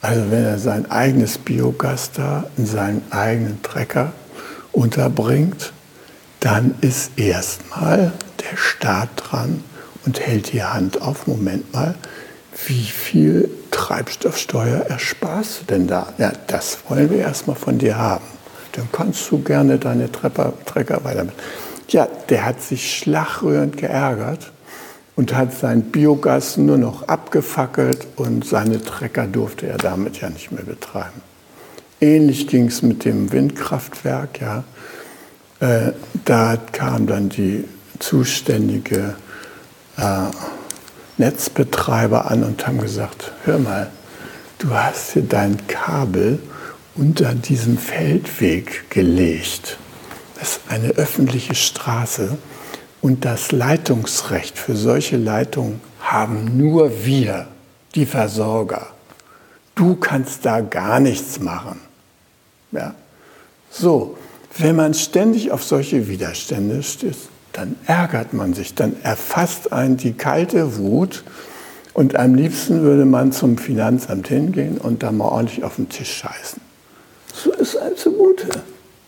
Also 0.00 0.30
wenn 0.30 0.44
er 0.44 0.58
sein 0.58 0.90
eigenes 0.90 1.38
Biogas 1.38 2.10
da 2.12 2.44
in 2.56 2.66
seinen 2.66 3.02
eigenen 3.10 3.62
Trecker 3.62 4.12
unterbringt, 4.72 5.72
dann 6.40 6.74
ist 6.80 7.12
erstmal 7.16 8.12
der 8.40 8.56
Staat 8.56 9.10
dran 9.16 9.62
und 10.04 10.18
hält 10.18 10.52
die 10.52 10.64
Hand 10.64 11.00
auf, 11.00 11.28
Moment 11.28 11.72
mal, 11.72 11.94
wie 12.66 12.82
viel 12.82 13.48
Treibstoffsteuer 13.70 14.86
ersparst 14.88 15.60
du 15.60 15.64
denn 15.66 15.86
da? 15.86 16.12
Ja, 16.18 16.32
das 16.48 16.78
wollen 16.88 17.10
wir 17.10 17.18
erstmal 17.18 17.56
von 17.56 17.78
dir 17.78 17.96
haben. 17.96 18.24
Dann 18.72 18.88
kannst 18.90 19.30
du 19.30 19.38
gerne 19.42 19.78
deine 19.78 20.10
Trecker, 20.10 20.52
Trecker 20.64 21.04
weiter. 21.04 21.26
Ja, 21.92 22.08
der 22.30 22.46
hat 22.46 22.62
sich 22.62 22.96
schlagrührend 22.96 23.76
geärgert 23.76 24.50
und 25.14 25.34
hat 25.34 25.52
sein 25.54 25.82
Biogas 25.82 26.56
nur 26.56 26.78
noch 26.78 27.06
abgefackelt 27.06 28.06
und 28.16 28.46
seine 28.46 28.82
Trecker 28.82 29.26
durfte 29.26 29.66
er 29.66 29.76
damit 29.76 30.20
ja 30.22 30.30
nicht 30.30 30.52
mehr 30.52 30.62
betreiben. 30.62 31.20
Ähnlich 32.00 32.48
ging 32.48 32.68
es 32.68 32.80
mit 32.80 33.04
dem 33.04 33.30
Windkraftwerk. 33.30 34.40
Ja. 34.40 34.64
Äh, 35.60 35.92
da 36.24 36.56
kam 36.72 37.06
dann 37.06 37.28
die 37.28 37.64
zuständige 37.98 39.14
äh, 39.98 40.30
Netzbetreiber 41.18 42.30
an 42.30 42.42
und 42.42 42.66
haben 42.66 42.80
gesagt, 42.80 43.32
hör 43.44 43.58
mal, 43.58 43.90
du 44.58 44.70
hast 44.70 45.12
hier 45.12 45.22
dein 45.22 45.66
Kabel 45.66 46.38
unter 46.94 47.34
diesem 47.34 47.76
Feldweg 47.76 48.88
gelegt. 48.88 49.76
Ist 50.42 50.60
eine 50.68 50.88
öffentliche 50.88 51.54
Straße 51.54 52.36
und 53.00 53.24
das 53.24 53.52
Leitungsrecht 53.52 54.58
für 54.58 54.74
solche 54.74 55.16
Leitungen 55.16 55.80
haben 56.00 56.58
nur 56.58 57.04
wir, 57.04 57.46
die 57.94 58.06
Versorger. 58.06 58.88
Du 59.76 59.94
kannst 59.94 60.44
da 60.44 60.60
gar 60.60 60.98
nichts 60.98 61.38
machen. 61.38 61.80
Ja? 62.72 62.94
So, 63.70 64.18
wenn 64.58 64.74
man 64.74 64.94
ständig 64.94 65.52
auf 65.52 65.62
solche 65.62 66.08
Widerstände 66.08 66.82
stößt, 66.82 67.28
dann 67.52 67.76
ärgert 67.86 68.32
man 68.32 68.52
sich, 68.52 68.74
dann 68.74 68.96
erfasst 69.02 69.72
einen 69.72 69.96
die 69.96 70.14
kalte 70.14 70.76
Wut 70.76 71.22
und 71.94 72.16
am 72.16 72.34
liebsten 72.34 72.82
würde 72.82 73.04
man 73.04 73.30
zum 73.30 73.58
Finanzamt 73.58 74.26
hingehen 74.26 74.78
und 74.78 75.04
da 75.04 75.12
mal 75.12 75.28
ordentlich 75.28 75.62
auf 75.62 75.76
den 75.76 75.88
Tisch 75.88 76.14
scheißen. 76.14 76.60
So 77.32 77.52
ist 77.52 77.76
einem 77.76 77.96
zugute. 77.96 78.48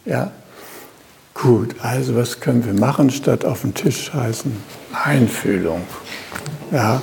Ja? 0.04 0.30
Gut, 1.44 1.74
also 1.82 2.16
was 2.16 2.40
können 2.40 2.64
wir 2.64 2.72
machen 2.72 3.10
statt 3.10 3.44
auf 3.44 3.60
den 3.60 3.74
Tisch 3.74 4.04
scheißen? 4.04 4.50
Einfühlung. 5.04 5.82
Ja, 6.72 7.02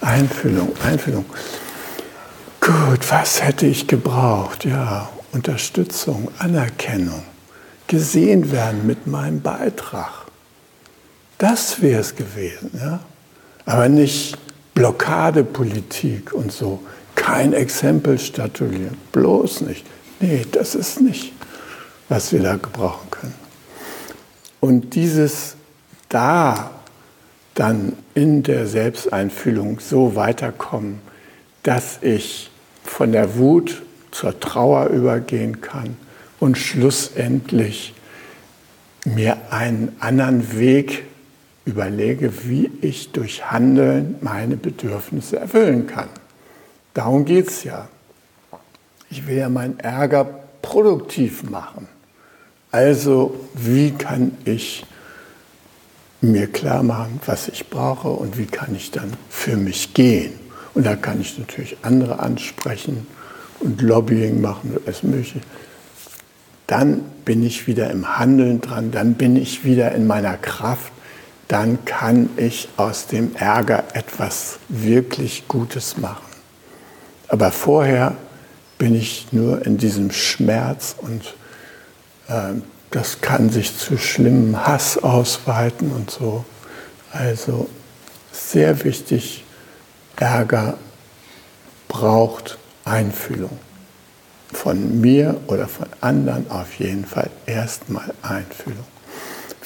Einfühlung, 0.00 0.72
Einfühlung. 0.84 1.24
Gut, 2.60 3.10
was 3.10 3.42
hätte 3.42 3.66
ich 3.66 3.88
gebraucht? 3.88 4.64
Ja, 4.64 5.10
Unterstützung, 5.32 6.30
Anerkennung, 6.38 7.24
gesehen 7.88 8.52
werden 8.52 8.86
mit 8.86 9.08
meinem 9.08 9.40
Beitrag. 9.40 10.26
Das 11.38 11.82
wäre 11.82 12.00
es 12.00 12.14
gewesen, 12.14 12.70
ja. 12.80 13.00
Aber 13.66 13.88
nicht 13.88 14.38
Blockadepolitik 14.74 16.32
und 16.32 16.52
so. 16.52 16.80
Kein 17.16 17.52
Exempel 17.52 18.20
statuieren, 18.20 18.96
bloß 19.10 19.62
nicht. 19.62 19.84
Nee, 20.20 20.46
das 20.52 20.76
ist 20.76 21.00
nicht, 21.00 21.32
was 22.08 22.32
wir 22.32 22.40
da 22.40 22.54
gebrauchen 22.54 23.10
können. 23.10 23.43
Und 24.64 24.94
dieses 24.94 25.56
da 26.08 26.70
dann 27.52 27.92
in 28.14 28.42
der 28.42 28.66
Selbsteinfühlung 28.66 29.78
so 29.78 30.16
weiterkommen, 30.16 31.00
dass 31.64 31.98
ich 32.00 32.50
von 32.82 33.12
der 33.12 33.36
Wut 33.36 33.82
zur 34.10 34.40
Trauer 34.40 34.86
übergehen 34.86 35.60
kann 35.60 35.98
und 36.40 36.56
schlussendlich 36.56 37.92
mir 39.04 39.36
einen 39.50 39.94
anderen 40.00 40.56
Weg 40.56 41.04
überlege, 41.66 42.32
wie 42.48 42.70
ich 42.80 43.12
durch 43.12 43.50
Handeln 43.50 44.14
meine 44.22 44.56
Bedürfnisse 44.56 45.40
erfüllen 45.40 45.86
kann. 45.86 46.08
Darum 46.94 47.26
geht 47.26 47.48
es 47.48 47.64
ja. 47.64 47.86
Ich 49.10 49.26
will 49.26 49.36
ja 49.36 49.50
meinen 49.50 49.78
Ärger 49.78 50.24
produktiv 50.62 51.42
machen. 51.42 51.86
Also 52.74 53.36
wie 53.54 53.92
kann 53.92 54.32
ich 54.44 54.84
mir 56.20 56.48
klar 56.48 56.82
machen, 56.82 57.20
was 57.24 57.46
ich 57.46 57.70
brauche 57.70 58.08
und 58.08 58.36
wie 58.36 58.46
kann 58.46 58.74
ich 58.74 58.90
dann 58.90 59.12
für 59.30 59.56
mich 59.56 59.94
gehen. 59.94 60.32
Und 60.74 60.84
da 60.84 60.96
kann 60.96 61.20
ich 61.20 61.38
natürlich 61.38 61.76
andere 61.82 62.18
ansprechen 62.18 63.06
und 63.60 63.80
Lobbying 63.80 64.40
machen 64.40 64.72
und 64.74 64.88
alles 64.88 65.04
Mögliche. 65.04 65.38
Dann 66.66 67.02
bin 67.24 67.46
ich 67.46 67.68
wieder 67.68 67.92
im 67.92 68.18
Handeln 68.18 68.60
dran, 68.60 68.90
dann 68.90 69.14
bin 69.14 69.36
ich 69.36 69.64
wieder 69.64 69.92
in 69.92 70.08
meiner 70.08 70.36
Kraft, 70.36 70.92
dann 71.46 71.84
kann 71.84 72.28
ich 72.36 72.68
aus 72.76 73.06
dem 73.06 73.36
Ärger 73.36 73.84
etwas 73.92 74.58
wirklich 74.68 75.46
Gutes 75.46 75.96
machen. 75.96 76.26
Aber 77.28 77.52
vorher 77.52 78.16
bin 78.78 78.96
ich 78.96 79.28
nur 79.30 79.64
in 79.64 79.76
diesem 79.76 80.10
Schmerz 80.10 80.96
und 81.00 81.36
ähm, 82.28 82.62
das 82.94 83.20
kann 83.20 83.50
sich 83.50 83.76
zu 83.76 83.98
schlimmem 83.98 84.64
Hass 84.64 85.02
ausweiten 85.02 85.90
und 85.90 86.12
so. 86.12 86.44
Also 87.12 87.68
sehr 88.30 88.84
wichtig, 88.84 89.44
Ärger 90.16 90.78
braucht 91.88 92.56
Einfühlung. 92.84 93.58
Von 94.52 95.00
mir 95.00 95.40
oder 95.48 95.66
von 95.66 95.86
anderen 96.00 96.48
auf 96.52 96.74
jeden 96.78 97.04
Fall 97.04 97.30
erstmal 97.46 98.14
Einfühlung. 98.22 98.84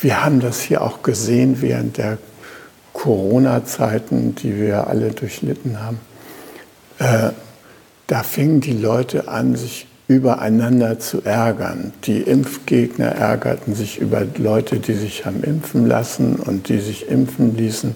Wir 0.00 0.24
haben 0.24 0.40
das 0.40 0.62
hier 0.62 0.80
auch 0.80 1.02
gesehen 1.02 1.60
während 1.60 1.98
der 1.98 2.16
Corona-Zeiten, 2.94 4.36
die 4.36 4.56
wir 4.56 4.86
alle 4.86 5.10
durchlitten 5.10 5.82
haben. 5.82 6.00
Äh, 6.98 7.32
da 8.06 8.22
fingen 8.22 8.62
die 8.62 8.72
Leute 8.72 9.28
an, 9.28 9.54
sich 9.54 9.86
übereinander 10.08 10.98
zu 10.98 11.22
ärgern. 11.22 11.92
Die 12.04 12.22
Impfgegner 12.22 13.08
ärgerten 13.08 13.74
sich 13.74 13.98
über 13.98 14.22
Leute, 14.38 14.80
die 14.80 14.94
sich 14.94 15.26
haben 15.26 15.44
impfen 15.44 15.86
lassen 15.86 16.36
und 16.36 16.70
die 16.70 16.78
sich 16.78 17.08
impfen 17.08 17.56
ließen, 17.56 17.94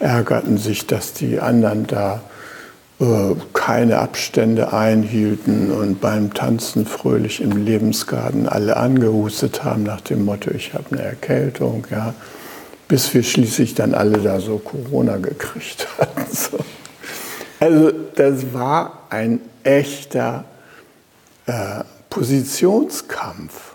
ärgerten 0.00 0.58
sich, 0.58 0.86
dass 0.88 1.12
die 1.12 1.38
anderen 1.38 1.86
da 1.86 2.22
äh, 3.00 3.34
keine 3.52 3.98
Abstände 3.98 4.72
einhielten 4.72 5.70
und 5.70 6.00
beim 6.00 6.34
Tanzen 6.34 6.86
fröhlich 6.86 7.40
im 7.40 7.64
Lebensgarten 7.64 8.48
alle 8.48 8.76
angehustet 8.76 9.62
haben 9.62 9.84
nach 9.84 10.00
dem 10.00 10.24
Motto, 10.24 10.50
ich 10.50 10.74
habe 10.74 10.86
eine 10.90 11.02
Erkältung, 11.02 11.86
ja, 11.88 12.14
bis 12.88 13.14
wir 13.14 13.22
schließlich 13.22 13.76
dann 13.76 13.94
alle 13.94 14.18
da 14.18 14.40
so 14.40 14.58
Corona 14.58 15.18
gekriegt 15.18 15.86
hatten. 15.98 16.26
So. 16.32 16.58
Also 17.60 17.92
das 18.16 18.52
war 18.52 19.04
ein 19.10 19.40
echter 19.62 20.44
Positionskampf. 22.10 23.74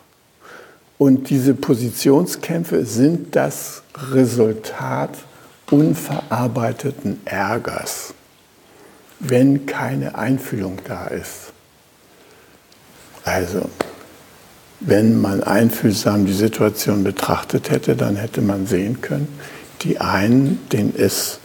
Und 0.97 1.29
diese 1.29 1.53
Positionskämpfe 1.53 2.85
sind 2.85 3.35
das 3.35 3.83
Resultat 4.11 5.11
unverarbeiteten 5.71 7.21
Ärgers, 7.25 8.13
wenn 9.19 9.65
keine 9.65 10.17
Einfühlung 10.17 10.79
da 10.87 11.07
ist. 11.07 11.53
Also, 13.23 13.69
wenn 14.79 15.19
man 15.19 15.43
einfühlsam 15.43 16.25
die 16.25 16.33
Situation 16.33 17.03
betrachtet 17.03 17.69
hätte, 17.69 17.95
dann 17.95 18.15
hätte 18.15 18.41
man 18.41 18.65
sehen 18.65 19.01
können, 19.01 19.27
die 19.81 19.99
einen, 19.99 20.67
denen 20.69 20.93
ist 20.95 21.38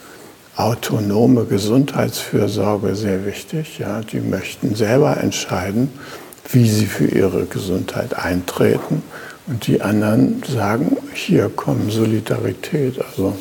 autonome 0.56 1.44
Gesundheitsfürsorge 1.44 2.94
sehr 2.94 3.26
wichtig. 3.26 3.78
Ja, 3.78 4.00
die 4.00 4.20
möchten 4.20 4.74
selber 4.74 5.16
entscheiden, 5.16 5.88
wie 6.50 6.68
sie 6.68 6.86
für 6.86 7.06
ihre 7.06 7.46
Gesundheit 7.46 8.16
eintreten. 8.16 9.02
Und 9.46 9.66
die 9.66 9.82
anderen 9.82 10.42
sagen, 10.46 10.96
hier 11.12 11.50
kommt 11.50 11.92
Solidarität. 11.92 13.00
Also 13.04 13.36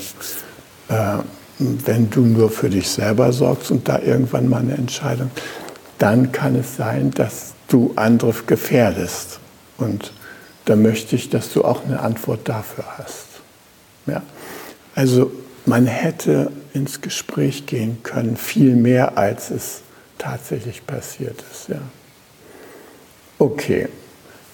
äh, 0.90 1.20
wenn 1.60 2.10
du 2.10 2.22
nur 2.22 2.50
für 2.50 2.70
dich 2.70 2.90
selber 2.90 3.32
sorgst 3.32 3.72
und 3.72 3.88
da 3.88 4.00
irgendwann 4.00 4.50
mal 4.50 4.62
eine 4.62 4.74
Entscheidung, 4.74 5.32
dann 6.00 6.32
kann 6.32 6.56
es 6.56 6.76
sein, 6.76 7.12
dass 7.12 7.54
du 7.68 7.94
andere 7.96 8.34
gefährdest. 8.48 9.40
Und 9.78 10.12
da 10.66 10.76
möchte 10.76 11.16
ich, 11.16 11.30
dass 11.30 11.54
du 11.54 11.64
auch 11.64 11.86
eine 11.86 12.00
Antwort 12.00 12.50
dafür 12.50 12.86
hast. 12.98 13.28
Ja? 14.08 14.22
Also 14.96 15.32
man 15.66 15.86
hätte 15.86 16.52
ins 16.74 17.02
Gespräch 17.02 17.66
gehen 17.66 18.02
können, 18.04 18.38
viel 18.38 18.76
mehr 18.76 19.18
als 19.18 19.52
es 19.52 19.82
tatsächlich 20.18 20.86
passiert 20.86 21.44
ist. 21.52 21.70
Ja. 21.70 21.82
Okay, 23.40 23.88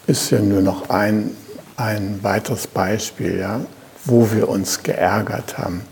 ist 0.07 0.31
ja 0.31 0.39
nur 0.39 0.61
noch 0.61 0.89
ein, 0.89 1.31
ein 1.77 2.19
weiteres 2.21 2.67
Beispiel, 2.67 3.39
ja, 3.39 3.61
wo 4.05 4.31
wir 4.31 4.49
uns 4.49 4.83
geärgert 4.83 5.57
haben. 5.57 5.83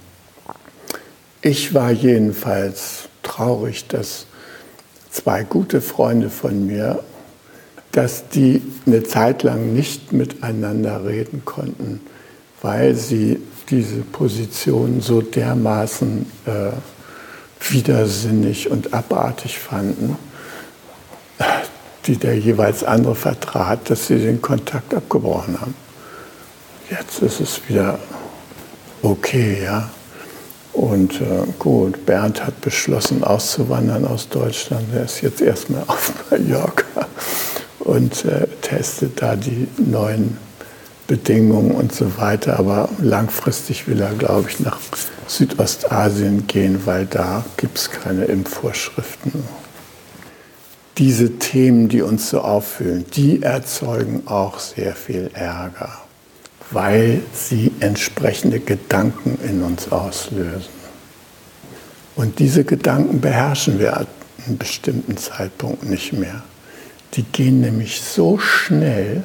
Ich 1.41 1.73
war 1.73 1.91
jedenfalls 1.91 3.09
traurig, 3.23 3.87
dass 3.87 4.25
zwei 5.11 5.43
gute 5.43 5.81
Freunde 5.81 6.29
von 6.29 6.65
mir, 6.65 7.03
dass 7.91 8.27
die 8.29 8.61
eine 8.85 9.03
Zeit 9.03 9.43
lang 9.43 9.73
nicht 9.73 10.11
miteinander 10.11 11.05
reden 11.05 11.43
konnten, 11.45 12.01
weil 12.61 12.95
sie 12.95 13.39
diese 13.69 14.01
Position 14.01 15.01
so 15.01 15.21
dermaßen 15.21 16.25
äh, 16.45 16.71
widersinnig 17.71 18.69
und 18.69 18.93
abartig 18.93 19.57
fanden, 19.59 20.17
die 22.05 22.17
der 22.17 22.37
jeweils 22.37 22.83
andere 22.83 23.15
vertrat, 23.15 23.89
dass 23.89 24.07
sie 24.07 24.19
den 24.19 24.41
Kontakt 24.41 24.93
abgebrochen 24.93 25.59
haben. 25.59 25.75
Jetzt 26.89 27.21
ist 27.21 27.41
es 27.41 27.61
wieder 27.67 27.99
okay, 29.01 29.63
ja. 29.63 29.89
Und 30.71 31.21
äh, 31.21 31.43
gut, 31.57 32.05
Bernd 32.05 32.45
hat 32.45 32.61
beschlossen, 32.61 33.23
auszuwandern 33.23 34.05
aus 34.05 34.29
Deutschland. 34.29 34.85
Er 34.93 35.05
ist 35.05 35.21
jetzt 35.21 35.41
erstmal 35.41 35.83
auf 35.87 36.13
Mallorca 36.29 37.07
und 37.79 38.23
äh, 38.25 38.47
testet 38.61 39.21
da 39.21 39.35
die 39.35 39.67
neuen 39.77 40.37
Bedingungen 41.07 41.71
und 41.71 41.93
so 41.93 42.17
weiter. 42.17 42.59
Aber 42.59 42.89
langfristig 43.01 43.87
will 43.87 44.01
er, 44.01 44.13
glaube 44.13 44.49
ich, 44.49 44.59
nach 44.59 44.77
Südostasien 45.27 46.47
gehen, 46.47 46.85
weil 46.85 47.05
da 47.05 47.45
gibt 47.55 47.77
es 47.77 47.89
keine 47.89 48.25
Impfvorschriften. 48.25 49.31
Diese 50.97 51.37
Themen, 51.37 51.89
die 51.89 52.01
uns 52.01 52.29
so 52.29 52.41
auffühlen, 52.41 53.05
die 53.15 53.43
erzeugen 53.43 54.23
auch 54.25 54.59
sehr 54.59 54.95
viel 54.95 55.29
Ärger, 55.33 55.99
weil 56.71 57.21
sie 57.33 57.71
entsprechende 57.79 58.59
Gedanken 58.59 59.37
in 59.47 59.61
uns 59.63 59.91
auslösen. 59.91 60.77
Und 62.15 62.39
diese 62.39 62.63
Gedanken 62.63 63.21
beherrschen 63.21 63.79
wir 63.79 63.95
an 63.95 64.07
einem 64.45 64.57
bestimmten 64.57 65.17
Zeitpunkt 65.17 65.83
nicht 65.83 66.13
mehr. 66.13 66.43
Die 67.13 67.23
gehen 67.23 67.61
nämlich 67.61 68.01
so 68.01 68.39
schnell, 68.39 69.23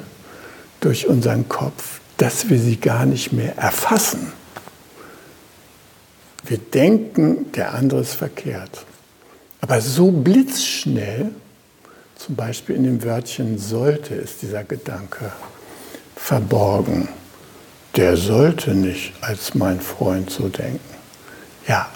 durch 0.83 1.07
unseren 1.07 1.49
Kopf, 1.49 2.01
dass 2.19 2.51
wir 2.51 2.59
sie 2.59 2.77
gar 2.77 3.07
nicht 3.07 3.33
mehr 3.33 3.57
erfassen. 3.57 4.33
Wir 6.45 6.59
denken, 6.59 7.51
der 7.53 7.73
andere 7.75 8.01
ist 8.01 8.15
verkehrt. 8.15 8.85
Aber 9.61 9.81
so 9.81 10.11
blitzschnell, 10.11 11.31
zum 12.17 12.35
Beispiel 12.35 12.77
in 12.77 12.85
dem 12.85 13.05
Wörtchen 13.05 13.59
sollte, 13.59 14.15
ist 14.15 14.43
dieser 14.43 14.65
Gedanke 14.65 15.33
verborgen. 16.17 17.09
Der 17.97 18.17
sollte 18.17 18.75
nicht 18.75 19.13
als 19.21 19.55
mein 19.55 19.81
Freund 19.81 20.31
so 20.31 20.49
denken. 20.49 20.81
Ja, 21.69 21.89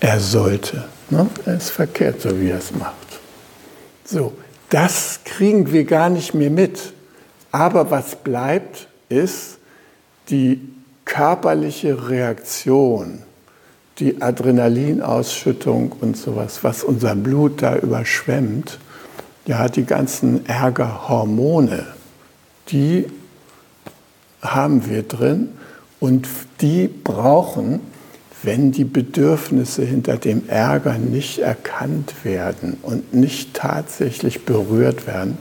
er 0.00 0.20
sollte. 0.20 0.84
Ne? 1.10 1.28
Er 1.44 1.56
ist 1.56 1.70
verkehrt, 1.70 2.22
so 2.22 2.40
wie 2.40 2.48
er 2.48 2.58
es 2.58 2.72
macht. 2.72 2.94
So, 4.04 4.32
das 4.70 5.20
kriegen 5.24 5.72
wir 5.72 5.84
gar 5.84 6.08
nicht 6.08 6.32
mehr 6.32 6.50
mit. 6.50 6.94
Aber 7.52 7.90
was 7.90 8.16
bleibt, 8.16 8.88
ist 9.08 9.58
die 10.28 10.60
körperliche 11.04 12.08
Reaktion, 12.08 13.20
die 13.98 14.20
Adrenalinausschüttung 14.20 15.92
und 16.00 16.16
sowas, 16.16 16.62
was 16.62 16.84
unser 16.84 17.14
Blut 17.14 17.62
da 17.62 17.76
überschwemmt. 17.76 18.78
Ja, 19.46 19.68
die 19.68 19.84
ganzen 19.84 20.44
Ärgerhormone, 20.46 21.86
die 22.68 23.06
haben 24.42 24.90
wir 24.90 25.04
drin 25.04 25.50
und 26.00 26.28
die 26.60 26.88
brauchen, 26.88 27.80
wenn 28.42 28.72
die 28.72 28.84
Bedürfnisse 28.84 29.82
hinter 29.82 30.16
dem 30.18 30.48
Ärger 30.48 30.98
nicht 30.98 31.38
erkannt 31.38 32.24
werden 32.24 32.76
und 32.82 33.14
nicht 33.14 33.54
tatsächlich 33.54 34.44
berührt 34.44 35.06
werden, 35.06 35.38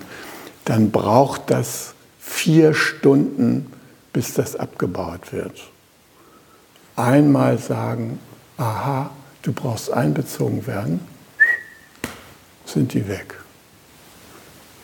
dann 0.65 0.91
braucht 0.91 1.49
das 1.49 1.94
vier 2.25 2.73
Stunden, 2.73 3.71
bis 4.11 4.33
das 4.33 4.55
abgebaut 4.55 5.31
wird. 5.31 5.61
Einmal 6.95 7.59
sagen, 7.59 8.19
aha, 8.57 9.11
du 9.43 9.53
brauchst 9.53 9.91
einbezogen 9.91 10.65
werden, 10.65 10.99
sind 12.65 12.93
die 12.93 13.07
weg. 13.07 13.35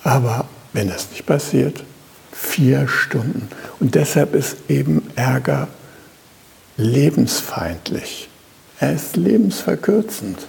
Aber 0.04 0.46
wenn 0.74 0.90
das 0.90 1.10
nicht 1.10 1.26
passiert, 1.26 1.84
vier 2.32 2.88
Stunden. 2.88 3.50
Und 3.80 3.96
deshalb 3.96 4.36
ist 4.36 4.58
eben 4.70 5.10
Ärger 5.16 5.68
lebensfeindlich. 6.78 8.30
Er 8.80 8.94
ist 8.94 9.16
lebensverkürzend. 9.16 10.48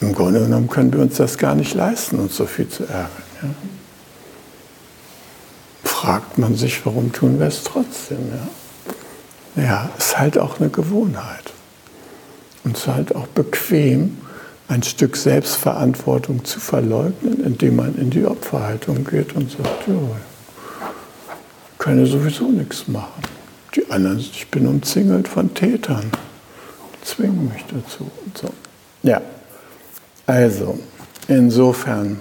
Im 0.00 0.14
Grunde 0.14 0.40
genommen 0.40 0.68
können 0.68 0.92
wir 0.92 1.00
uns 1.00 1.16
das 1.16 1.38
gar 1.38 1.54
nicht 1.54 1.74
leisten, 1.74 2.18
uns 2.18 2.36
so 2.36 2.46
viel 2.46 2.68
zu 2.68 2.84
ärgern. 2.84 3.22
Ja? 3.42 3.48
Fragt 5.98 6.38
man 6.38 6.54
sich, 6.54 6.86
warum 6.86 7.12
tun 7.12 7.40
wir 7.40 7.48
es 7.48 7.64
trotzdem? 7.64 8.18
Ja, 9.56 9.62
ja 9.62 9.90
ist 9.98 10.16
halt 10.16 10.38
auch 10.38 10.60
eine 10.60 10.70
Gewohnheit. 10.70 11.52
Und 12.62 12.76
es 12.76 12.82
ist 12.82 12.88
halt 12.88 13.16
auch 13.16 13.26
bequem, 13.26 14.16
ein 14.68 14.84
Stück 14.84 15.16
Selbstverantwortung 15.16 16.44
zu 16.44 16.60
verleugnen, 16.60 17.44
indem 17.44 17.76
man 17.76 17.96
in 17.96 18.10
die 18.10 18.24
Opferhaltung 18.26 19.04
geht 19.04 19.34
und 19.34 19.50
sagt, 19.50 19.88
ja, 19.88 19.94
ich 21.72 21.78
kann 21.78 21.98
ja 21.98 22.06
sowieso 22.06 22.48
nichts 22.48 22.86
machen. 22.86 23.22
Die 23.74 23.90
anderen, 23.90 24.20
ich 24.20 24.46
bin 24.52 24.68
umzingelt 24.68 25.26
von 25.26 25.52
Tätern, 25.52 26.12
zwingen 27.02 27.50
mich 27.52 27.64
dazu 27.64 28.08
und 28.24 28.38
so. 28.38 28.48
Ja, 29.02 29.20
also 30.26 30.78
insofern 31.26 32.20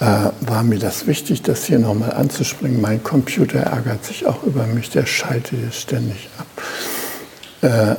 äh, 0.00 0.30
war 0.40 0.62
mir 0.62 0.78
das 0.78 1.06
wichtig, 1.06 1.42
das 1.42 1.64
hier 1.64 1.78
nochmal 1.78 2.12
anzuspringen. 2.12 2.80
Mein 2.80 3.02
Computer 3.02 3.60
ärgert 3.60 4.04
sich 4.04 4.26
auch 4.26 4.42
über 4.42 4.66
mich, 4.66 4.90
der 4.90 5.06
schaltet 5.06 5.60
jetzt 5.62 5.80
ständig 5.80 6.28
ab. 6.38 7.96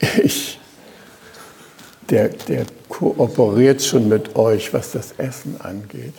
Äh, 0.00 0.16
ich, 0.22 0.58
der, 2.10 2.28
der 2.28 2.66
kooperiert 2.88 3.82
schon 3.82 4.08
mit 4.08 4.36
euch, 4.36 4.72
was 4.72 4.92
das 4.92 5.12
Essen 5.18 5.60
angeht. 5.60 6.14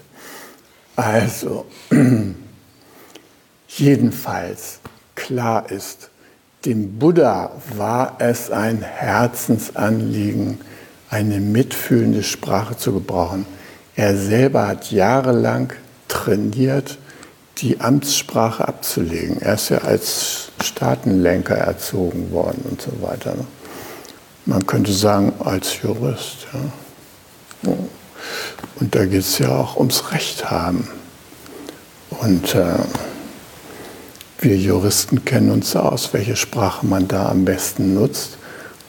Also, 0.96 1.66
jedenfalls 3.68 4.80
klar 5.16 5.70
ist, 5.70 6.10
dem 6.66 6.98
Buddha 6.98 7.52
war 7.78 8.16
es 8.20 8.50
ein 8.50 8.82
Herzensanliegen, 8.82 10.60
eine 11.10 11.40
mitfühlende 11.40 12.24
Sprache 12.24 12.76
zu 12.76 12.94
gebrauchen. 12.94 13.46
Er 13.96 14.18
selber 14.18 14.68
hat 14.68 14.92
jahrelang 14.92 15.72
trainiert, 16.08 16.98
die 17.60 17.80
Amtssprache 17.80 18.68
abzulegen. 18.68 19.42
Er 19.42 19.54
ist 19.54 19.70
ja 19.70 19.78
als 19.80 20.50
Staatenlenker 20.62 21.56
erzogen 21.56 22.32
worden 22.32 22.66
und 22.70 22.82
so 22.82 22.92
weiter. 23.02 23.36
Ne? 23.36 23.46
Man 24.46 24.68
könnte 24.68 24.92
sagen, 24.92 25.34
als 25.40 25.82
Jurist. 25.82 26.48
Ja. 27.64 27.72
Und 28.80 28.94
da 28.94 29.06
geht 29.06 29.22
es 29.22 29.40
ja 29.40 29.50
auch 29.56 29.78
ums 29.78 30.12
Recht 30.12 30.52
haben. 30.52 30.88
Und 32.10 32.54
äh, 32.54 32.76
wir 34.40 34.58
Juristen 34.58 35.26
kennen 35.26 35.52
uns 35.52 35.76
aus, 35.76 36.14
welche 36.14 36.36
Sprache 36.36 36.86
man 36.86 37.08
da 37.08 37.30
am 37.30 37.46
besten 37.46 37.94
nutzt, 37.94 38.38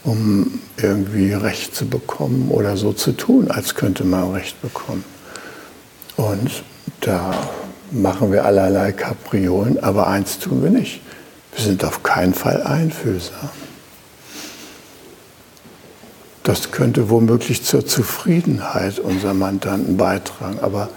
um 0.07 0.61
irgendwie 0.76 1.32
Recht 1.32 1.74
zu 1.74 1.86
bekommen 1.86 2.50
oder 2.50 2.76
so 2.76 2.92
zu 2.92 3.12
tun, 3.12 3.50
als 3.50 3.74
könnte 3.74 4.04
man 4.04 4.32
Recht 4.32 4.62
bekommen. 4.62 5.04
Und 6.16 6.62
da 7.00 7.34
machen 7.90 8.30
wir 8.32 8.44
allerlei 8.44 8.92
Kapriolen, 8.92 9.82
aber 9.82 10.07
eins 10.07 10.38
tun 10.38 10.62
wir 10.62 10.70
nicht. 10.70 11.00
Wir 11.54 11.64
sind 11.64 11.84
auf 11.84 12.02
keinen 12.04 12.34
Fall 12.34 12.62
einfühlsam. 12.62 13.50
Das 16.44 16.70
könnte 16.70 17.11
womöglich 17.11 17.64
zur 17.64 17.84
Zufriedenheit 17.84 19.00
unserer 19.00 19.34
Mandanten 19.34 19.96
beitragen, 19.96 20.61
aber 20.61 20.88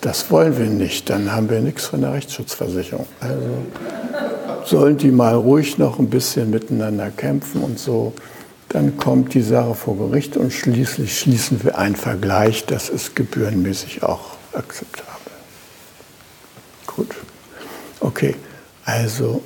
das 0.00 0.30
wollen 0.30 0.58
wir 0.58 0.66
nicht, 0.66 1.10
dann 1.10 1.32
haben 1.32 1.50
wir 1.50 1.60
nichts 1.60 1.84
von 1.84 2.00
der 2.00 2.14
Rechtsschutzversicherung. 2.14 3.06
Also 3.20 3.40
sollen 4.64 4.96
die 4.96 5.10
mal 5.10 5.34
ruhig 5.34 5.76
noch 5.76 5.98
ein 5.98 6.08
bisschen 6.08 6.48
miteinander 6.48 7.10
kämpfen 7.10 7.62
und 7.62 7.78
so. 7.78 8.14
Dann 8.74 8.96
kommt 8.96 9.34
die 9.34 9.42
Sache 9.42 9.76
vor 9.76 9.96
Gericht 9.96 10.36
und 10.36 10.52
schließlich 10.52 11.16
schließen 11.16 11.62
wir 11.62 11.78
einen 11.78 11.94
Vergleich. 11.94 12.66
Das 12.66 12.88
ist 12.88 13.14
gebührenmäßig 13.14 14.02
auch 14.02 14.32
akzeptabel. 14.52 15.32
Gut. 16.84 17.14
Okay, 18.00 18.34
also 18.84 19.44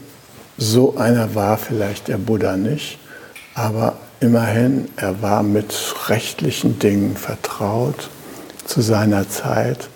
so 0.57 0.97
einer 0.97 1.35
war 1.35 1.59
vielleicht 1.59 2.09
der 2.09 2.17
Buddha 2.17 2.57
nicht, 2.57 2.99
aber 3.53 3.99
immerhin, 4.21 4.89
er 4.97 5.21
war 5.21 5.43
mit 5.43 5.75
rechtlichen 6.09 6.79
Dingen 6.79 7.15
vertraut 7.15 8.09
zu 8.65 8.81
seiner 8.81 9.29
Zeit 9.29 9.91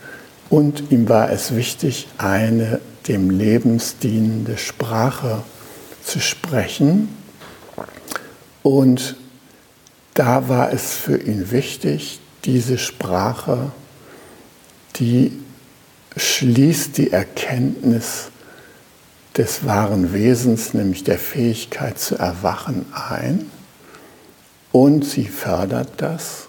und 0.51 0.91
ihm 0.91 1.09
war 1.09 1.31
es 1.31 1.57
wichtig, 1.57 2.07
eine 2.19 2.83
dem 3.09 3.31
Lebens 3.31 3.97
dienende 3.97 4.59
Sprache 4.59 5.43
zu 6.05 6.21
sprechen. 6.21 7.09
Und 8.63 9.17
da 10.15 10.49
war 10.49 10.73
es 10.73 10.95
für 10.95 11.17
ihn 11.17 11.51
wichtig, 11.51 12.21
diese 12.45 12.79
Sprache, 12.79 13.73
die 14.97 15.33
schließt 16.17 16.99
die 16.99 17.11
Erkenntnis 17.11 18.31
des 19.37 19.65
wahren 19.65 20.13
Wesens, 20.13 20.75
nämlich 20.75 21.05
der 21.05 21.19
Fähigkeit 21.19 21.99
zu 21.99 22.17
erwachen, 22.17 22.85
ein. 22.93 23.51
Und 24.71 25.05
sie 25.05 25.27
fördert 25.27 25.89
das. 25.99 26.49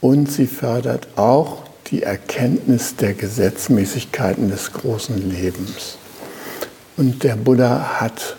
Und 0.00 0.30
sie 0.30 0.46
fördert 0.46 1.08
auch 1.16 1.64
die 1.88 2.02
Erkenntnis 2.02 2.96
der 2.96 3.14
Gesetzmäßigkeiten 3.14 4.48
des 4.50 4.72
großen 4.72 5.30
Lebens. 5.30 5.98
Und 6.96 7.24
der 7.24 7.36
Buddha 7.36 8.00
hat 8.00 8.36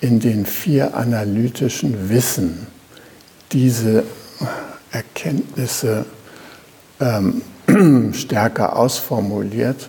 in 0.00 0.20
den 0.20 0.46
vier 0.46 0.96
analytischen 0.96 2.08
Wissen 2.08 2.66
diese 3.52 4.04
Erkenntnisse 4.90 6.06
ähm, 7.00 7.42
stärker 8.14 8.76
ausformuliert. 8.76 9.88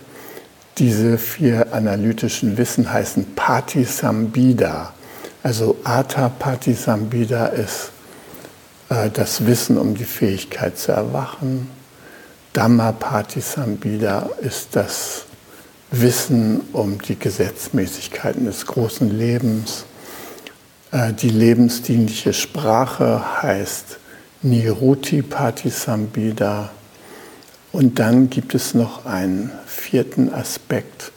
Diese 0.78 1.18
vier 1.18 1.72
analytischen 1.72 2.56
Wissen 2.56 2.90
heißen 2.92 3.34
Patisambhida. 3.34 4.92
Also 5.42 5.76
Ata 5.84 6.28
Patisambhida 6.28 7.46
ist 7.46 7.90
äh, 8.88 9.10
das 9.10 9.46
Wissen 9.46 9.78
um 9.78 9.94
die 9.94 10.04
Fähigkeit 10.04 10.78
zu 10.78 10.92
erwachen. 10.92 11.68
Dhammapatisambhida 12.52 14.28
ist 14.40 14.74
das 14.74 15.24
Wissen 15.92 16.60
um 16.72 17.00
die 17.00 17.18
Gesetzmäßigkeiten 17.18 18.44
des 18.44 18.66
großen 18.66 19.16
Lebens. 19.16 19.84
Äh, 20.92 21.12
die 21.12 21.30
lebensdienliche 21.30 22.32
Sprache 22.32 23.42
heißt 23.42 23.98
Niruti 24.42 25.22
Patisambhida. 25.22 26.70
Und 27.72 27.98
dann 27.98 28.30
gibt 28.30 28.54
es 28.54 28.74
noch 28.74 29.06
einen 29.06 29.52
vierten 29.66 30.32
Aspekt, 30.34 31.12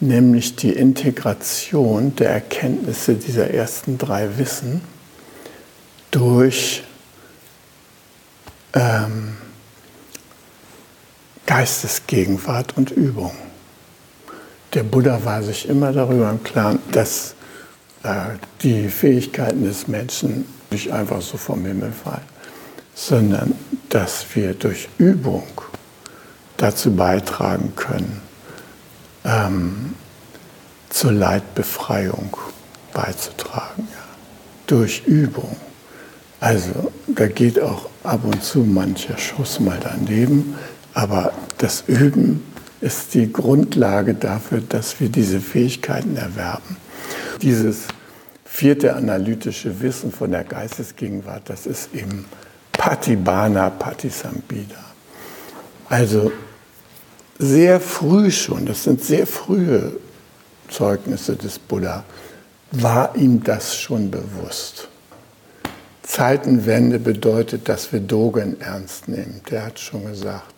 nämlich 0.00 0.54
die 0.54 0.72
Integration 0.72 2.14
der 2.14 2.30
Erkenntnisse 2.30 3.14
dieser 3.14 3.50
ersten 3.50 3.98
drei 3.98 4.38
Wissen 4.38 4.80
durch 6.12 6.84
ähm, 8.74 9.36
Geistesgegenwart 11.46 12.76
und 12.76 12.92
Übung. 12.92 13.32
Der 14.74 14.84
Buddha 14.84 15.24
war 15.24 15.42
sich 15.42 15.68
immer 15.68 15.92
darüber 15.92 16.30
im 16.30 16.44
Klaren, 16.44 16.78
dass 16.92 17.34
die 18.62 18.88
Fähigkeiten 18.88 19.64
des 19.64 19.88
Menschen 19.88 20.46
nicht 20.70 20.92
einfach 20.92 21.20
so 21.20 21.36
vom 21.36 21.64
Himmel 21.64 21.92
fallen, 21.92 22.20
sondern 22.94 23.54
dass 23.88 24.24
wir 24.34 24.54
durch 24.54 24.88
Übung 24.98 25.46
dazu 26.56 26.94
beitragen 26.94 27.72
können, 27.76 28.20
ähm, 29.24 29.94
zur 30.90 31.12
Leidbefreiung 31.12 32.36
beizutragen. 32.92 33.88
Ja. 33.90 34.04
Durch 34.66 35.02
Übung. 35.06 35.56
Also 36.40 36.92
da 37.06 37.26
geht 37.26 37.60
auch 37.60 37.88
ab 38.04 38.20
und 38.24 38.42
zu 38.42 38.60
mancher 38.60 39.18
Schuss 39.18 39.60
mal 39.60 39.78
daneben, 39.82 40.54
aber 40.94 41.32
das 41.58 41.84
Üben 41.86 42.44
ist 42.80 43.14
die 43.14 43.32
Grundlage 43.32 44.14
dafür, 44.14 44.60
dass 44.60 45.00
wir 45.00 45.08
diese 45.08 45.40
Fähigkeiten 45.40 46.16
erwerben. 46.16 46.76
Dieses 47.42 47.84
vierte 48.44 48.94
analytische 48.94 49.80
Wissen 49.80 50.10
von 50.10 50.30
der 50.30 50.44
Geistesgegenwart, 50.44 51.42
das 51.46 51.66
ist 51.66 51.94
eben 51.94 52.24
Patibana 52.72 53.70
Patisambhida. 53.70 54.84
Also 55.88 56.32
sehr 57.38 57.80
früh 57.80 58.30
schon, 58.30 58.66
das 58.66 58.84
sind 58.84 59.02
sehr 59.02 59.26
frühe 59.26 59.92
Zeugnisse 60.68 61.36
des 61.36 61.58
Buddha, 61.58 62.04
war 62.72 63.14
ihm 63.16 63.42
das 63.42 63.76
schon 63.76 64.10
bewusst. 64.10 64.88
Zeitenwende 66.02 66.98
bedeutet, 66.98 67.68
dass 67.68 67.92
wir 67.92 68.00
Dogen 68.00 68.60
ernst 68.60 69.08
nehmen. 69.08 69.42
Der 69.50 69.66
hat 69.66 69.78
schon 69.78 70.06
gesagt, 70.06 70.54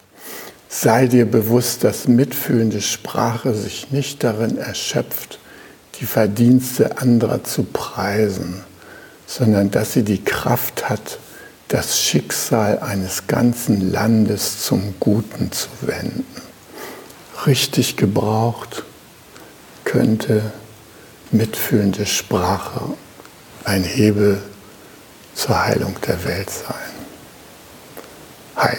sei 0.68 1.08
dir 1.08 1.26
bewusst, 1.26 1.82
dass 1.82 2.06
mitfühlende 2.06 2.80
Sprache 2.80 3.52
sich 3.54 3.90
nicht 3.90 4.22
darin 4.22 4.56
erschöpft, 4.56 5.39
die 6.00 6.06
Verdienste 6.06 6.98
anderer 6.98 7.44
zu 7.44 7.62
preisen, 7.62 8.64
sondern 9.26 9.70
dass 9.70 9.92
sie 9.92 10.02
die 10.02 10.24
Kraft 10.24 10.88
hat, 10.88 11.18
das 11.68 12.00
Schicksal 12.00 12.80
eines 12.80 13.28
ganzen 13.28 13.92
Landes 13.92 14.64
zum 14.64 14.94
Guten 14.98 15.52
zu 15.52 15.68
wenden. 15.82 16.24
Richtig 17.46 17.96
gebraucht 17.96 18.82
könnte 19.84 20.52
mitfühlende 21.30 22.06
Sprache 22.06 22.80
ein 23.64 23.84
Hebel 23.84 24.42
zur 25.34 25.64
Heilung 25.64 25.94
der 26.06 26.24
Welt 26.24 26.50
sein. 26.50 26.74
Hi. 28.56 28.78